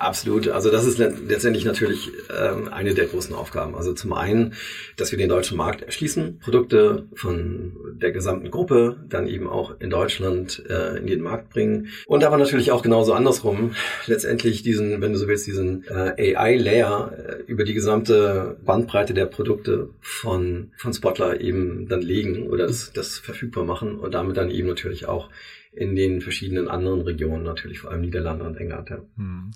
Absolut. 0.00 0.48
Also 0.48 0.72
das 0.72 0.86
ist 0.86 0.98
letztendlich 0.98 1.64
natürlich 1.64 2.10
ähm, 2.36 2.68
eine 2.68 2.94
der 2.94 3.06
großen 3.06 3.32
Aufgaben. 3.32 3.76
Also 3.76 3.92
zum 3.92 4.12
einen, 4.12 4.54
dass 4.96 5.12
wir 5.12 5.18
den 5.18 5.28
deutschen 5.28 5.56
Markt 5.56 5.82
erschließen, 5.82 6.40
Produkte 6.40 7.06
von 7.14 7.76
der 8.02 8.10
gesamten 8.10 8.50
Gruppe 8.50 8.96
dann 9.08 9.28
eben 9.28 9.48
auch 9.48 9.78
in 9.78 9.90
Deutschland 9.90 10.64
äh, 10.68 10.98
in 10.98 11.06
den 11.06 11.20
Markt 11.20 11.50
bringen. 11.50 11.88
Und 12.06 12.24
aber 12.24 12.38
natürlich 12.38 12.72
auch 12.72 12.82
genauso 12.82 13.12
andersrum, 13.12 13.74
letztendlich 14.06 14.62
diesen, 14.62 15.00
wenn 15.00 15.12
du 15.12 15.18
so 15.18 15.28
willst, 15.28 15.46
diesen 15.46 15.84
äh, 15.84 16.34
AI-Layer 16.36 17.12
äh, 17.12 17.42
über 17.46 17.62
die 17.62 17.74
gesamte 17.74 18.58
Bandbreite 18.64 18.97
der 19.04 19.26
Produkte 19.26 19.90
von, 20.00 20.72
von 20.76 20.92
Spotler 20.92 21.40
eben 21.40 21.88
dann 21.88 22.02
legen 22.02 22.48
oder 22.48 22.66
das, 22.66 22.92
das 22.92 23.18
verfügbar 23.18 23.64
machen 23.64 23.98
und 23.98 24.14
damit 24.14 24.36
dann 24.36 24.50
eben 24.50 24.68
natürlich 24.68 25.06
auch 25.06 25.28
in 25.78 25.94
den 25.94 26.20
verschiedenen 26.20 26.68
anderen 26.68 27.02
Regionen, 27.02 27.44
natürlich 27.44 27.78
vor 27.80 27.90
allem 27.90 28.02
Niederlande 28.02 28.44
und 28.44 28.56
England. 28.56 28.90
Ja. 28.90 28.98
Hm. 29.16 29.50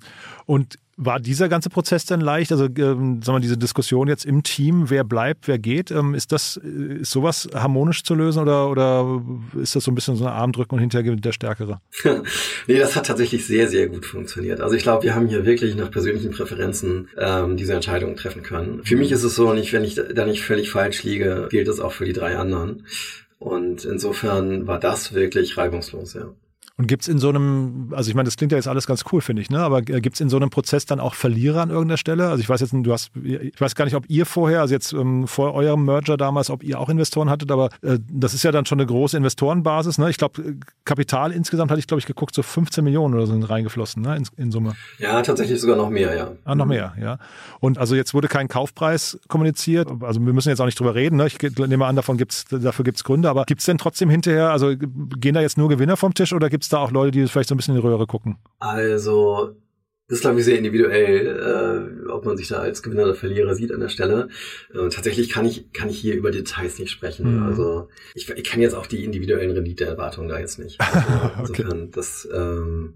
Und 0.47 0.79
war 0.97 1.21
dieser 1.21 1.49
ganze 1.49 1.71
Prozess 1.71 2.05
denn 2.05 2.21
leicht? 2.21 2.53
Also 2.53 2.67
ähm, 2.67 3.23
sagen 3.23 3.37
wir, 3.37 3.41
diese 3.41 3.57
Diskussion 3.57 4.09
jetzt 4.09 4.25
im 4.25 4.43
Team, 4.43 4.91
wer 4.91 5.05
bleibt, 5.05 5.49
wer 5.49 5.59
geht, 5.59 5.91
ähm, 5.91 6.15
ist 6.15 6.33
das 6.33 6.59
ist 6.59 7.11
sowas 7.11 7.49
harmonisch 7.55 8.05
zu 8.05 8.15
lösen 8.15 8.43
oder, 8.43 8.69
oder 8.69 9.23
ist 9.61 9.75
das 9.75 9.85
so 9.85 9.91
ein 9.91 9.95
bisschen 9.95 10.17
so 10.17 10.27
ein 10.27 10.33
Armdrücken 10.33 10.75
und 10.75 10.81
hinterher 10.81 11.05
gewinnt 11.05 11.25
der 11.25 11.33
Stärkere? 11.33 11.81
nee, 12.67 12.79
das 12.79 12.95
hat 12.95 13.07
tatsächlich 13.07 13.47
sehr, 13.47 13.69
sehr 13.69 13.89
gut 13.89 14.05
funktioniert. 14.05 14.61
Also 14.61 14.77
ich 14.77 14.83
glaube, 14.83 15.03
wir 15.05 15.15
haben 15.15 15.29
hier 15.29 15.47
wirklich 15.47 15.75
nach 15.77 15.91
persönlichen 15.91 16.31
Präferenzen 16.31 17.09
ähm, 17.19 17.57
diese 17.57 17.75
Entscheidung 17.75 18.15
treffen 18.17 18.43
können. 18.43 18.85
Für 18.85 18.97
mich 18.97 19.11
ist 19.13 19.25
es 19.25 19.35
so, 19.35 19.53
nicht, 19.55 19.73
wenn 19.73 19.85
ich 19.85 19.95
da 19.95 20.27
nicht 20.27 20.43
völlig 20.43 20.71
falsch 20.71 21.03
liege, 21.05 21.49
gilt 21.51 21.69
es 21.69 21.81
auch 21.81 21.93
für 21.93 22.05
die 22.05 22.13
drei 22.13 22.37
anderen. 22.37 22.85
Und 23.43 23.85
insofern 23.85 24.67
war 24.67 24.79
das 24.79 25.15
wirklich 25.15 25.57
reibungslos, 25.57 26.15
ja. 26.15 26.33
Und 26.83 26.89
gibt 26.89 27.03
es 27.03 27.09
in 27.09 27.19
so 27.19 27.29
einem, 27.29 27.93
also 27.93 28.09
ich 28.09 28.17
meine, 28.17 28.27
das 28.27 28.37
klingt 28.37 28.51
ja 28.51 28.59
jetzt 28.59 28.67
alles 28.67 28.89
ganz 28.89 29.05
cool, 29.13 29.21
finde 29.21 29.41
ich, 29.41 29.51
ne? 29.51 29.61
Aber 29.61 29.79
äh, 29.79 30.01
gibt 30.01 30.15
es 30.15 30.21
in 30.21 30.29
so 30.29 30.37
einem 30.37 30.51
Prozess 30.51 30.85
dann 30.85 30.99
auch 30.99 31.15
Verlierer 31.15 31.63
an 31.63 31.71
irgendeiner 31.71 31.97
Stelle? 31.97 32.29
Also 32.29 32.41
ich 32.41 32.49
weiß 32.49 32.61
jetzt, 32.61 32.73
du 32.73 32.93
hast, 32.93 33.13
ich 33.23 33.61
weiß 33.61 33.77
gar 33.77 33.85
nicht, 33.85 33.95
ob 33.95 34.05
ihr 34.09 34.27
vorher, 34.27 34.63
also 34.63 34.75
jetzt 34.75 34.93
ähm, 34.93 35.29
vor 35.29 35.55
eurem 35.55 35.85
Merger 35.85 36.17
damals, 36.17 36.51
ob 36.51 36.65
ihr 36.65 36.81
auch 36.81 36.89
Investoren 36.89 37.31
hattet, 37.31 37.53
aber 37.53 37.69
äh, 37.83 38.01
das 38.11 38.35
ist 38.35 38.43
ja 38.43 38.51
dann 38.51 38.67
schon 38.67 38.81
eine 38.81 38.87
große 38.87 39.17
Investorenbasis, 39.17 39.99
ne? 39.99 40.11
Ich 40.11 40.17
glaube, 40.17 40.57
Kapital 40.85 41.31
insgesamt 41.31 41.71
hatte 41.71 41.79
ich, 41.79 41.87
glaube 41.87 42.01
ich, 42.01 42.07
geguckt, 42.07 42.35
so 42.35 42.43
15 42.43 42.83
Millionen 42.83 43.15
oder 43.15 43.27
so 43.27 43.33
sind 43.33 43.45
reingeflossen, 43.45 44.03
ne? 44.03 44.17
In, 44.17 44.27
in, 44.37 44.51
Summe. 44.51 44.73
Ja, 44.99 45.23
tatsächlich 45.23 45.61
sogar 45.61 45.77
noch 45.77 45.89
mehr, 45.89 46.17
ja. 46.17 46.33
Ah, 46.45 46.57
noch 46.57 46.67
mehr, 46.67 46.95
ja. 47.01 47.19
Und 47.61 47.79
also 47.79 47.95
jetzt 47.95 48.13
wurde 48.13 48.27
kein 48.27 48.49
Kaufpreis 48.49 49.21
kommuniziert. 49.29 49.89
Also 50.01 50.21
wir 50.21 50.33
müssen 50.33 50.49
jetzt 50.49 50.61
auch 50.61 50.67
nicht 50.67 50.81
drüber 50.81 50.97
reden, 50.97 51.15
ne? 51.15 51.29
Ich 51.29 51.39
nehme 51.41 51.87
an, 51.87 51.95
davon 51.95 52.17
gibt's, 52.17 52.45
dafür 52.51 52.85
gibt 52.85 52.97
es 52.97 53.05
Gründe, 53.05 53.31
aber 53.31 53.45
gibt 53.45 53.61
es 53.61 53.67
denn 53.67 53.79
trotzdem 53.79 54.11
hinterher, 54.11 54.51
also 54.51 54.75
gehen 54.77 55.35
da 55.35 55.41
jetzt 55.41 55.59
nur 55.59 55.69
Gewinner 55.69 55.97
vom 55.97 56.13
Tisch 56.13 56.33
oder 56.33 56.51
gibt 56.51 56.65
es 56.65 56.72
da 56.73 56.79
auch 56.79 56.91
Leute, 56.91 57.11
die 57.11 57.27
vielleicht 57.27 57.49
so 57.49 57.55
ein 57.55 57.59
bisschen 57.59 57.75
in 57.75 57.81
die 57.81 57.87
Röhre 57.87 58.07
gucken? 58.07 58.39
Also, 58.59 59.57
das 60.09 60.19
ist, 60.19 60.23
glaube 60.23 60.41
ich, 60.41 60.45
sehr 60.45 60.59
individuell, 60.59 62.01
äh, 62.07 62.11
ob 62.11 62.25
man 62.25 62.37
sich 62.37 62.49
da 62.49 62.59
als 62.59 62.83
Gewinner 62.83 63.05
oder 63.05 63.15
Verlierer 63.15 63.55
sieht 63.55 63.73
an 63.73 63.81
der 63.81 63.89
Stelle. 63.89 64.29
Äh, 64.75 64.89
tatsächlich 64.89 65.31
kann 65.31 65.47
ich, 65.47 65.73
kann 65.73 65.89
ich 65.89 65.99
hier 65.99 66.15
über 66.15 66.31
Details 66.31 66.79
nicht 66.79 66.91
sprechen. 66.91 67.39
Mhm. 67.39 67.43
Also 67.45 67.89
ich, 68.15 68.29
ich 68.29 68.45
kenne 68.45 68.63
jetzt 68.63 68.75
auch 68.75 68.87
die 68.87 69.05
individuellen 69.05 69.53
Renditeerwartungen 69.53 70.29
da 70.29 70.39
jetzt 70.39 70.59
nicht. 70.59 70.81
Also, 70.81 71.01
okay. 71.51 71.63
Insofern, 71.63 71.91
das, 71.93 72.29
ähm, 72.33 72.95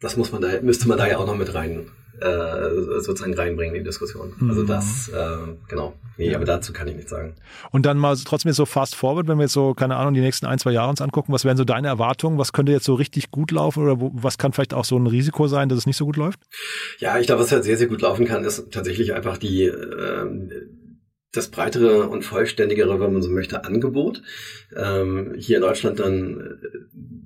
das 0.00 0.16
muss 0.16 0.32
man 0.32 0.42
da, 0.42 0.60
müsste 0.60 0.86
man 0.88 0.98
da 0.98 1.08
ja 1.08 1.18
auch 1.18 1.26
noch 1.26 1.36
mit 1.36 1.54
rein 1.54 1.90
äh, 2.20 3.00
sozusagen 3.00 3.34
reinbringen 3.34 3.74
in 3.74 3.82
die 3.82 3.88
Diskussion. 3.88 4.34
Also 4.48 4.62
mhm. 4.62 4.66
Das, 4.66 5.08
äh, 5.08 5.36
genau. 5.68 5.94
Nee, 6.16 6.34
aber 6.34 6.44
dazu 6.44 6.72
kann 6.72 6.88
ich 6.88 6.96
nichts 6.96 7.10
sagen. 7.10 7.34
Und 7.70 7.86
dann 7.86 7.96
mal 7.96 8.16
trotzdem 8.16 8.52
so 8.52 8.66
fast 8.66 8.96
forward, 8.96 9.28
wenn 9.28 9.38
wir 9.38 9.44
jetzt 9.44 9.52
so, 9.52 9.74
keine 9.74 9.96
Ahnung, 9.96 10.14
die 10.14 10.20
nächsten 10.20 10.46
ein, 10.46 10.58
zwei 10.58 10.72
Jahre 10.72 10.90
uns 10.90 11.00
angucken, 11.00 11.32
was 11.32 11.44
wären 11.44 11.56
so 11.56 11.64
deine 11.64 11.86
Erwartungen? 11.86 12.38
Was 12.38 12.52
könnte 12.52 12.72
jetzt 12.72 12.84
so 12.84 12.94
richtig 12.94 13.30
gut 13.30 13.52
laufen 13.52 13.84
oder 13.84 14.00
wo, 14.00 14.10
was 14.14 14.36
kann 14.36 14.52
vielleicht 14.52 14.74
auch 14.74 14.84
so 14.84 14.98
ein 14.98 15.06
Risiko 15.06 15.46
sein, 15.46 15.68
dass 15.68 15.78
es 15.78 15.86
nicht 15.86 15.96
so 15.96 16.06
gut 16.06 16.16
läuft? 16.16 16.40
Ja, 16.98 17.18
ich 17.18 17.26
glaube, 17.26 17.42
was 17.42 17.52
halt 17.52 17.62
sehr, 17.62 17.76
sehr 17.76 17.86
gut 17.86 18.02
laufen 18.02 18.26
kann, 18.26 18.44
ist 18.44 18.72
tatsächlich 18.72 19.14
einfach 19.14 19.38
die, 19.38 19.64
äh, 19.64 20.26
das 21.32 21.48
breitere 21.48 22.08
und 22.08 22.24
vollständigere, 22.24 23.00
wenn 23.00 23.12
man 23.12 23.22
so 23.22 23.28
möchte, 23.28 23.64
Angebot 23.64 24.22
ähm, 24.74 25.34
hier 25.36 25.56
in 25.56 25.62
Deutschland 25.62 26.00
dann, 26.00 26.40
äh, 26.40 26.78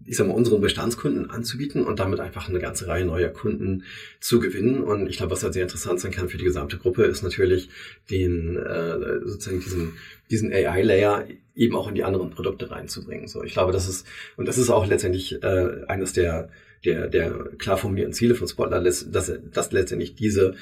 ich 0.06 0.16
sag 0.16 0.26
mal, 0.26 0.34
unseren 0.34 0.60
Bestandskunden 0.60 1.30
anzubieten 1.30 1.84
und 1.84 2.00
damit 2.00 2.18
einfach 2.18 2.48
eine 2.48 2.58
ganze 2.58 2.88
Reihe 2.88 3.04
neuer 3.04 3.28
Kunden 3.28 3.84
zu 4.18 4.40
gewinnen. 4.40 4.82
Und 4.82 5.06
ich 5.08 5.18
glaube, 5.18 5.32
was 5.32 5.44
halt 5.44 5.52
sehr 5.52 5.62
interessant 5.62 6.00
sein 6.00 6.10
kann 6.10 6.28
für 6.28 6.36
die 6.36 6.44
gesamte 6.44 6.78
Gruppe, 6.78 7.04
ist 7.04 7.22
natürlich 7.22 7.68
den 8.10 8.56
äh, 8.56 9.20
sozusagen 9.24 9.60
diesen 9.60 9.92
diesen 10.30 10.52
AI-Layer 10.52 11.26
eben 11.54 11.76
auch 11.76 11.88
in 11.88 11.94
die 11.94 12.04
anderen 12.04 12.30
Produkte 12.30 12.70
reinzubringen. 12.70 13.28
So, 13.28 13.44
ich 13.44 13.52
glaube, 13.52 13.72
das 13.72 13.88
ist 13.88 14.06
und 14.36 14.48
das 14.48 14.58
ist 14.58 14.70
auch 14.70 14.86
letztendlich 14.86 15.42
äh, 15.42 15.84
eines 15.86 16.12
der 16.12 16.48
der, 16.84 17.08
der 17.08 17.30
klar 17.58 17.76
formulierten 17.76 18.12
Ziele 18.12 18.34
von 18.34 18.48
Spotlight, 18.48 18.84
dass, 18.86 19.10
dass 19.10 19.72
letztendlich 19.72 20.14
diese, 20.14 20.54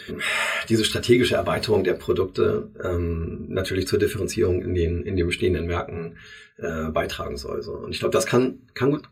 diese 0.69 0.85
strategische 0.85 1.37
Erweiterung 1.37 1.85
der 1.85 1.95
Produkte 1.95 2.71
ähm, 2.83 3.47
natürlich 3.49 3.87
zur 3.87 3.99
Differenzierung 3.99 4.63
in 4.63 4.75
den, 4.75 5.03
in 5.03 5.17
den 5.17 5.27
bestehenden 5.27 5.67
Märkten 5.67 6.17
äh, 6.59 6.89
beitragen 6.91 7.37
soll. 7.37 7.63
So. 7.63 7.73
Und 7.73 7.93
ich 7.93 8.01
glaube, 8.01 8.13
das 8.13 8.27
kann, 8.27 8.61
kann 8.75 8.91
gut, 8.91 9.03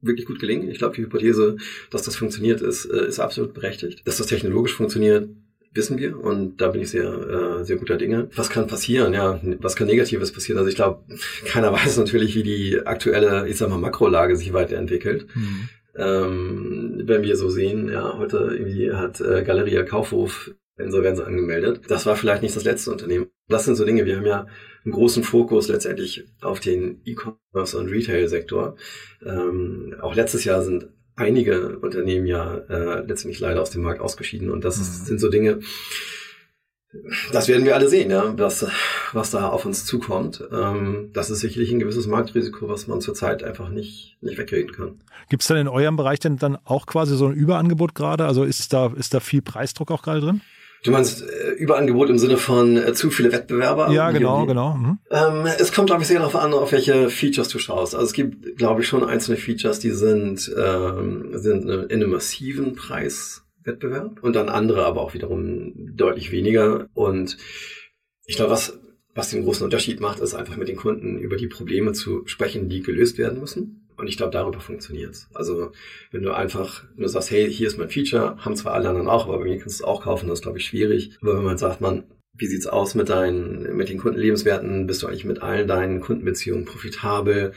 wirklich 0.00 0.26
gut 0.26 0.38
gelingen. 0.38 0.68
Ich 0.70 0.78
glaube, 0.78 0.94
die 0.94 1.02
Hypothese, 1.02 1.56
dass 1.90 2.02
das 2.02 2.16
funktioniert, 2.16 2.60
ist, 2.60 2.84
äh, 2.86 3.06
ist 3.06 3.18
absolut 3.18 3.54
berechtigt. 3.54 4.06
Dass 4.06 4.18
das 4.18 4.28
technologisch 4.28 4.74
funktioniert, 4.74 5.28
wissen 5.74 5.98
wir 5.98 6.18
und 6.22 6.60
da 6.60 6.68
bin 6.68 6.82
ich 6.82 6.90
sehr, 6.90 7.60
äh, 7.60 7.64
sehr 7.64 7.76
guter 7.76 7.96
Dinge. 7.96 8.28
Was 8.36 8.50
kann 8.50 8.66
passieren? 8.66 9.14
Ja, 9.14 9.40
was 9.60 9.74
kann 9.74 9.86
Negatives 9.86 10.32
passieren? 10.32 10.58
Also 10.58 10.68
ich 10.68 10.76
glaube, 10.76 11.02
keiner 11.46 11.72
weiß 11.72 11.96
natürlich, 11.96 12.34
wie 12.34 12.42
die 12.42 12.80
aktuelle, 12.84 13.48
ich 13.48 13.56
sag 13.56 13.70
mal, 13.70 13.78
Makrolage 13.78 14.36
sich 14.36 14.52
weiterentwickelt. 14.52 15.26
Mhm. 15.34 15.68
Ähm, 15.96 17.02
wenn 17.04 17.22
wir 17.22 17.36
so 17.36 17.50
sehen, 17.50 17.90
ja, 17.90 18.16
heute 18.18 18.38
irgendwie 18.52 18.92
hat 18.92 19.20
äh, 19.20 19.42
Galeria 19.44 19.82
Kaufhof 19.82 20.52
Insolvenz 20.78 21.20
angemeldet. 21.20 21.82
Das 21.88 22.06
war 22.06 22.16
vielleicht 22.16 22.42
nicht 22.42 22.56
das 22.56 22.64
letzte 22.64 22.90
Unternehmen. 22.90 23.28
Das 23.48 23.64
sind 23.64 23.76
so 23.76 23.84
Dinge, 23.84 24.06
wir 24.06 24.16
haben 24.16 24.26
ja 24.26 24.46
einen 24.84 24.92
großen 24.92 25.22
Fokus 25.22 25.68
letztendlich 25.68 26.26
auf 26.40 26.60
den 26.60 27.02
E-Commerce 27.04 27.78
und 27.78 27.88
Retail-Sektor. 27.88 28.76
Ähm, 29.24 29.94
auch 30.00 30.14
letztes 30.14 30.44
Jahr 30.44 30.62
sind 30.62 30.88
einige 31.14 31.78
Unternehmen 31.78 32.26
ja 32.26 32.56
äh, 32.68 33.06
letztendlich 33.06 33.40
leider 33.40 33.60
aus 33.60 33.70
dem 33.70 33.82
Markt 33.82 34.00
ausgeschieden 34.00 34.50
und 34.50 34.64
das 34.64 34.78
mhm. 34.78 35.04
sind 35.04 35.20
so 35.20 35.28
Dinge, 35.28 35.60
das 37.32 37.48
werden 37.48 37.64
wir 37.64 37.74
alle 37.74 37.88
sehen, 37.88 38.10
ja, 38.10 38.34
was, 38.36 38.66
was 39.12 39.30
da 39.30 39.48
auf 39.48 39.64
uns 39.64 39.86
zukommt. 39.86 40.44
Ähm, 40.52 41.10
das 41.12 41.30
ist 41.30 41.40
sicherlich 41.40 41.72
ein 41.72 41.78
gewisses 41.78 42.06
Marktrisiko, 42.06 42.68
was 42.68 42.86
man 42.86 43.00
zurzeit 43.00 43.42
einfach 43.42 43.70
nicht, 43.70 44.16
nicht 44.20 44.36
wegreden 44.36 44.72
kann. 44.72 45.00
Gibt 45.30 45.42
es 45.42 45.48
denn 45.48 45.56
in 45.56 45.68
eurem 45.68 45.96
Bereich 45.96 46.20
denn 46.20 46.36
dann 46.36 46.58
auch 46.64 46.86
quasi 46.86 47.16
so 47.16 47.26
ein 47.26 47.32
Überangebot 47.32 47.94
gerade? 47.94 48.26
Also 48.26 48.44
ist 48.44 48.72
da, 48.72 48.92
ist 48.94 49.14
da 49.14 49.20
viel 49.20 49.40
Preisdruck 49.40 49.90
auch 49.90 50.02
gerade 50.02 50.20
drin? 50.20 50.42
Du 50.84 50.90
meinst 50.90 51.22
äh, 51.22 51.52
Überangebot 51.52 52.10
im 52.10 52.18
Sinne 52.18 52.36
von 52.36 52.76
äh, 52.76 52.92
zu 52.92 53.10
viele 53.10 53.32
Wettbewerber? 53.32 53.90
Ja, 53.90 54.10
genau, 54.10 54.44
genau. 54.46 54.74
Mhm. 54.74 54.98
Ähm, 55.10 55.46
es 55.58 55.72
kommt, 55.72 55.86
glaube 55.86 56.02
ich, 56.02 56.08
sehr 56.08 56.18
darauf 56.18 56.36
an, 56.36 56.52
auf 56.52 56.72
welche 56.72 57.08
Features 57.08 57.48
du 57.48 57.58
schaust. 57.58 57.94
Also 57.94 58.04
es 58.06 58.12
gibt, 58.12 58.56
glaube 58.56 58.82
ich, 58.82 58.88
schon 58.88 59.04
einzelne 59.04 59.36
Features, 59.36 59.78
die 59.78 59.90
sind, 59.90 60.52
ähm, 60.58 61.30
sind 61.34 61.68
in 61.68 61.90
einem 61.90 62.10
massiven 62.10 62.74
Preis 62.74 63.41
Wettbewerb 63.64 64.22
und 64.22 64.34
dann 64.34 64.48
andere 64.48 64.84
aber 64.84 65.00
auch 65.00 65.14
wiederum 65.14 65.72
deutlich 65.96 66.32
weniger. 66.32 66.88
Und 66.94 67.36
ich 68.26 68.36
glaube, 68.36 68.52
was, 68.52 68.78
was 69.14 69.30
den 69.30 69.44
großen 69.44 69.64
Unterschied 69.64 70.00
macht, 70.00 70.20
ist 70.20 70.34
einfach 70.34 70.56
mit 70.56 70.68
den 70.68 70.76
Kunden 70.76 71.18
über 71.18 71.36
die 71.36 71.48
Probleme 71.48 71.92
zu 71.92 72.26
sprechen, 72.26 72.68
die 72.68 72.82
gelöst 72.82 73.18
werden 73.18 73.40
müssen. 73.40 73.88
Und 73.96 74.08
ich 74.08 74.16
glaube, 74.16 74.32
darüber 74.32 74.60
funktioniert's. 74.60 75.28
Also 75.34 75.72
wenn 76.10 76.22
du 76.22 76.32
einfach 76.32 76.84
nur 76.96 77.08
sagst, 77.08 77.30
hey, 77.30 77.52
hier 77.52 77.68
ist 77.68 77.78
mein 77.78 77.90
Feature, 77.90 78.36
haben 78.38 78.56
zwar 78.56 78.74
alle 78.74 78.88
anderen 78.88 79.08
auch, 79.08 79.26
aber 79.26 79.38
bei 79.38 79.44
mir 79.44 79.58
kannst 79.58 79.80
du 79.80 79.84
es 79.84 79.88
auch 79.88 80.02
kaufen, 80.02 80.28
das 80.28 80.38
ist, 80.38 80.42
glaube 80.42 80.58
ich, 80.58 80.64
schwierig. 80.64 81.16
Aber 81.20 81.36
wenn 81.36 81.44
man 81.44 81.58
sagt, 81.58 81.80
man, 81.80 82.04
wie 82.34 82.46
sieht's 82.46 82.66
aus 82.66 82.94
mit 82.94 83.10
deinen, 83.10 83.76
mit 83.76 83.88
den 83.88 83.98
Kundenlebenswerten? 83.98 84.86
Bist 84.86 85.02
du 85.02 85.06
eigentlich 85.06 85.24
mit 85.24 85.42
allen 85.42 85.68
deinen 85.68 86.00
Kundenbeziehungen 86.00 86.64
profitabel? 86.64 87.52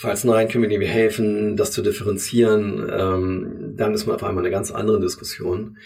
Falls 0.00 0.24
nein, 0.24 0.48
können 0.48 0.62
wir 0.62 0.78
dir 0.78 0.88
helfen, 0.88 1.58
das 1.58 1.72
zu 1.72 1.82
differenzieren, 1.82 2.90
ähm, 2.90 3.74
dann 3.76 3.92
ist 3.92 4.06
man 4.06 4.16
auf 4.16 4.24
einmal 4.24 4.42
eine 4.42 4.50
ganz 4.50 4.70
andere 4.70 4.98
Diskussion. 4.98 5.76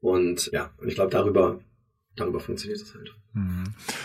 Und 0.00 0.50
ja, 0.52 0.70
und 0.76 0.88
ich 0.88 0.96
glaube, 0.96 1.10
darüber, 1.10 1.60
darüber 2.16 2.40
funktioniert 2.40 2.80
es 2.80 2.94
halt. 2.94 3.14
Mhm. 3.34 3.64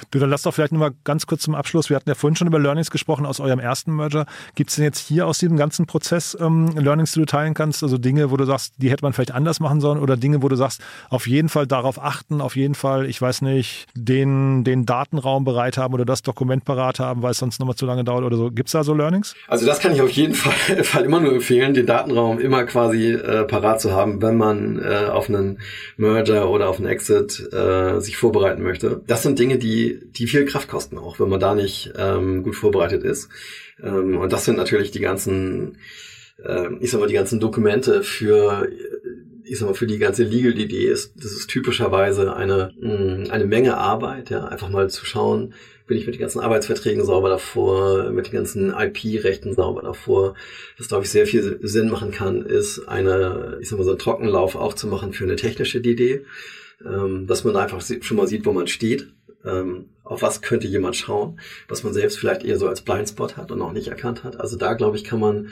Du, 0.09 0.17
dann 0.17 0.29
lass 0.29 0.41
doch 0.41 0.53
vielleicht 0.53 0.71
nur 0.71 0.79
mal 0.79 0.91
ganz 1.03 1.27
kurz 1.27 1.43
zum 1.43 1.53
Abschluss. 1.53 1.89
Wir 1.89 1.95
hatten 1.95 2.09
ja 2.09 2.15
vorhin 2.15 2.35
schon 2.35 2.47
über 2.47 2.57
Learnings 2.57 2.89
gesprochen 2.89 3.25
aus 3.25 3.39
eurem 3.39 3.59
ersten 3.59 3.95
Merger. 3.95 4.25
Gibt 4.55 4.71
es 4.71 4.75
denn 4.75 4.85
jetzt 4.85 4.99
hier 4.99 5.27
aus 5.27 5.37
diesem 5.37 5.55
ganzen 5.55 5.85
Prozess 5.85 6.35
ähm, 6.39 6.69
Learnings, 6.75 7.11
die 7.11 7.19
du 7.19 7.25
teilen 7.25 7.53
kannst? 7.53 7.83
Also 7.83 7.99
Dinge, 7.99 8.31
wo 8.31 8.37
du 8.37 8.45
sagst, 8.45 8.73
die 8.77 8.89
hätte 8.89 9.03
man 9.03 9.13
vielleicht 9.13 9.31
anders 9.31 9.59
machen 9.59 9.81
sollen 9.81 9.99
oder 9.99 10.17
Dinge, 10.17 10.41
wo 10.41 10.49
du 10.49 10.55
sagst, 10.55 10.81
auf 11.09 11.27
jeden 11.27 11.49
Fall 11.49 11.67
darauf 11.67 12.01
achten, 12.01 12.41
auf 12.41 12.55
jeden 12.55 12.73
Fall, 12.73 13.05
ich 13.05 13.21
weiß 13.21 13.43
nicht, 13.43 13.87
den, 13.93 14.63
den 14.63 14.87
Datenraum 14.87 15.45
bereit 15.45 15.77
haben 15.77 15.93
oder 15.93 16.05
das 16.05 16.23
Dokument 16.23 16.65
parat 16.65 16.99
haben, 16.99 17.21
weil 17.21 17.31
es 17.31 17.37
sonst 17.37 17.59
nochmal 17.59 17.75
zu 17.75 17.85
lange 17.85 18.03
dauert 18.03 18.23
oder 18.23 18.35
so. 18.35 18.49
Gibt 18.49 18.69
es 18.69 18.73
da 18.73 18.83
so 18.83 18.95
Learnings? 18.95 19.35
Also 19.47 19.67
das 19.67 19.79
kann 19.79 19.93
ich 19.93 20.01
auf 20.01 20.09
jeden 20.09 20.33
Fall, 20.39 20.83
Fall 20.83 21.03
immer 21.03 21.19
nur 21.19 21.33
empfehlen, 21.33 21.75
den 21.75 21.85
Datenraum 21.85 22.39
immer 22.39 22.63
quasi 22.63 23.11
äh, 23.11 23.43
parat 23.43 23.79
zu 23.79 23.91
haben, 23.91 24.21
wenn 24.23 24.37
man 24.37 24.79
äh, 24.79 25.05
auf 25.05 25.29
einen 25.29 25.59
Merger 25.97 26.49
oder 26.49 26.69
auf 26.69 26.79
einen 26.79 26.87
Exit 26.87 27.47
äh, 27.53 27.98
sich 28.01 28.17
vorbereiten 28.17 28.63
möchte. 28.63 29.01
Das 29.07 29.23
sind 29.23 29.39
Dinge, 29.39 29.57
die, 29.57 29.99
die 30.11 30.27
viel 30.27 30.45
Kraft 30.45 30.67
kosten, 30.67 30.97
auch 30.97 31.19
wenn 31.19 31.29
man 31.29 31.39
da 31.39 31.55
nicht 31.55 31.93
ähm, 31.97 32.43
gut 32.43 32.55
vorbereitet 32.55 33.03
ist. 33.03 33.29
Ähm, 33.81 34.17
und 34.17 34.31
das 34.33 34.45
sind 34.45 34.57
natürlich 34.57 34.91
die 34.91 34.99
ganzen, 34.99 35.77
äh, 36.43 36.67
ich 36.79 36.91
sag 36.91 36.99
mal, 36.99 37.07
die 37.07 37.13
ganzen 37.13 37.39
Dokumente 37.39 38.03
für, 38.03 38.67
ich 39.43 39.59
sag 39.59 39.67
mal, 39.67 39.75
für 39.75 39.87
die 39.87 39.99
ganze 39.99 40.23
Legal-Idee 40.23 40.87
ist, 40.87 41.13
das 41.17 41.31
ist 41.31 41.49
typischerweise 41.49 42.35
eine, 42.35 42.71
mh, 42.79 42.93
mm, 42.93 43.31
eine 43.31 43.45
Menge 43.45 43.77
Arbeit, 43.77 44.29
ja, 44.29 44.45
einfach 44.45 44.69
mal 44.69 44.89
zu 44.89 45.05
schauen, 45.05 45.53
bin 45.89 45.97
ich 45.97 46.05
mit 46.05 46.15
den 46.15 46.21
ganzen 46.21 46.39
Arbeitsverträgen 46.39 47.03
sauber 47.03 47.29
davor, 47.29 48.11
mit 48.11 48.27
den 48.27 48.33
ganzen 48.33 48.69
IP-Rechten 48.69 49.55
sauber 49.55 49.81
davor. 49.81 50.35
Was, 50.77 50.87
glaube 50.87 51.03
ich, 51.03 51.09
sehr 51.09 51.25
viel 51.25 51.59
Sinn 51.63 51.89
machen 51.89 52.11
kann, 52.11 52.45
ist 52.45 52.87
eine, 52.87 53.57
ich 53.59 53.69
sag 53.69 53.79
mal, 53.79 53.83
so 53.83 53.89
einen 53.89 53.99
Trockenlauf 53.99 54.55
aufzumachen 54.55 55.13
für 55.13 55.23
eine 55.23 55.35
technische 55.35 55.79
Idee 55.79 56.23
ähm, 56.85 57.27
dass 57.27 57.43
man 57.43 57.55
einfach 57.55 57.81
schon 57.81 58.17
mal 58.17 58.27
sieht, 58.27 58.45
wo 58.45 58.53
man 58.53 58.67
steht. 58.67 59.13
Ähm, 59.45 59.85
auf 60.03 60.21
was 60.21 60.41
könnte 60.41 60.67
jemand 60.67 60.95
schauen, 60.95 61.39
was 61.67 61.83
man 61.83 61.93
selbst 61.93 62.17
vielleicht 62.19 62.43
eher 62.43 62.57
so 62.57 62.67
als 62.67 62.81
Blindspot 62.81 63.37
hat 63.37 63.51
und 63.51 63.59
noch 63.59 63.71
nicht 63.71 63.87
erkannt 63.87 64.23
hat. 64.23 64.39
Also 64.39 64.57
da, 64.57 64.73
glaube 64.73 64.97
ich, 64.97 65.03
kann 65.03 65.19
man 65.19 65.49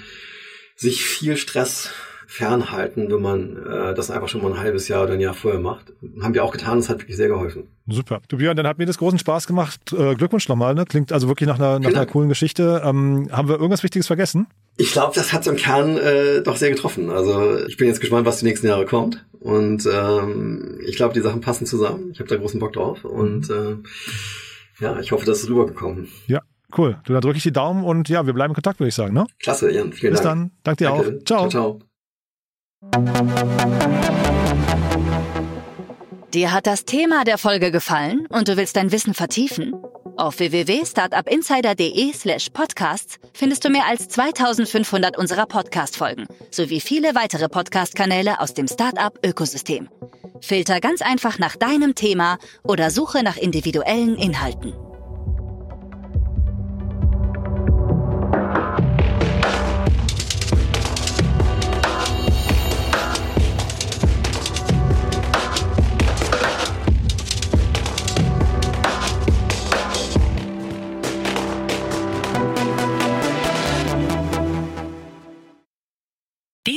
sich 0.76 1.06
viel 1.06 1.38
Stress 1.38 1.92
fernhalten, 2.30 3.10
wenn 3.10 3.22
man 3.22 3.56
äh, 3.56 3.94
das 3.94 4.12
einfach 4.12 4.28
schon 4.28 4.42
mal 4.42 4.52
ein 4.52 4.60
halbes 4.60 4.90
Jahr 4.90 5.04
oder 5.04 5.14
ein 5.14 5.22
Jahr 5.22 5.34
vorher 5.34 5.62
macht. 5.62 5.94
Haben 6.22 6.34
wir 6.34 6.44
auch 6.44 6.52
getan, 6.52 6.78
das 6.78 6.90
hat 6.90 7.00
wirklich 7.00 7.16
sehr 7.16 7.30
geholfen. 7.30 7.70
Super. 7.88 8.22
Du 8.28 8.38
Björn, 8.38 8.58
dann 8.58 8.68
hat 8.68 8.78
mir 8.78 8.86
das 8.86 8.98
großen 8.98 9.18
Spaß 9.18 9.48
gemacht. 9.48 9.94
Äh, 9.94 10.16
Glückwunsch 10.16 10.50
nochmal, 10.50 10.76
ne? 10.76 10.84
Klingt 10.84 11.14
also 11.14 11.30
wirklich 11.30 11.48
nach 11.48 11.58
einer, 11.58 11.80
nach 11.80 11.90
einer 11.90 12.06
coolen 12.06 12.28
Geschichte. 12.28 12.82
Ähm, 12.84 13.30
haben 13.32 13.48
wir 13.48 13.56
irgendwas 13.56 13.84
Wichtiges 13.84 14.08
vergessen? 14.08 14.48
Ich 14.76 14.92
glaube, 14.92 15.14
das 15.16 15.32
hat 15.32 15.48
im 15.48 15.56
Kern 15.56 15.98
äh, 15.98 16.42
doch 16.42 16.58
sehr 16.58 16.70
getroffen. 16.70 17.10
Also 17.10 17.66
ich 17.66 17.78
bin 17.78 17.88
jetzt 17.88 18.02
gespannt, 18.02 18.26
was 18.26 18.40
die 18.40 18.46
nächsten 18.46 18.68
Jahre 18.68 18.86
kommt. 18.86 19.26
Und 19.48 19.88
ähm, 19.90 20.78
ich 20.86 20.98
glaube, 20.98 21.14
die 21.14 21.22
Sachen 21.22 21.40
passen 21.40 21.66
zusammen. 21.66 22.12
Ich 22.12 22.20
habe 22.20 22.28
da 22.28 22.36
großen 22.36 22.60
Bock 22.60 22.74
drauf. 22.74 23.06
Und 23.06 23.50
äh, 23.50 23.78
ja, 24.82 25.00
ich 25.00 25.14
hoffe, 25.14 25.26
das 25.26 25.40
ist 25.40 25.50
rübergekommen. 25.50 26.10
Ja, 26.28 26.42
cool. 26.78 27.00
Du, 27.06 27.14
dann 27.14 27.22
drücke 27.22 27.38
ich 27.38 27.44
die 27.44 27.54
Daumen 27.54 27.86
und 27.86 28.10
ja, 28.10 28.26
wir 28.26 28.34
bleiben 28.34 28.52
in 28.52 28.56
Kontakt, 28.56 28.82
würde 28.82 28.90
ich 28.90 28.96
sagen. 28.96 29.14
Ne? 29.14 29.26
Klasse, 29.40 29.72
Jan. 29.72 29.94
Vielen 29.94 30.12
Bis 30.12 30.22
Dank. 30.22 30.52
Bis 30.52 30.52
dann. 30.64 30.76
Danke 30.76 30.84
dir 30.84 30.90
Danke. 30.90 31.20
auch. 31.20 31.24
Ciao. 31.24 31.48
ciao, 31.48 31.80
ciao. 31.80 31.80
Dir 36.34 36.52
hat 36.52 36.68
das 36.68 36.84
Thema 36.84 37.24
der 37.24 37.38
Folge 37.38 37.72
gefallen 37.72 38.28
und 38.28 38.50
du 38.50 38.58
willst 38.58 38.76
dein 38.76 38.92
Wissen 38.92 39.14
vertiefen? 39.14 39.74
Auf 40.18 40.40
www.startupinsider.de 40.40 42.12
slash 42.12 42.50
podcasts 42.50 43.20
findest 43.34 43.64
du 43.64 43.70
mehr 43.70 43.86
als 43.86 44.10
2500 44.10 45.16
unserer 45.16 45.46
Podcast-Folgen 45.46 46.26
sowie 46.50 46.82
viele 46.82 47.14
weitere 47.14 47.48
Podcast-Kanäle 47.48 48.40
aus 48.40 48.56
dem 48.56 48.68
Startup-Ökosystem. 48.68 49.90
Filter 50.42 50.80
ganz 50.80 51.02
einfach 51.04 51.38
nach 51.38 51.56
deinem 51.56 51.94
Thema 51.94 52.40
oder 52.64 52.90
suche 52.90 53.22
nach 53.22 53.38
individuellen 53.38 54.16
Inhalten. 54.16 54.74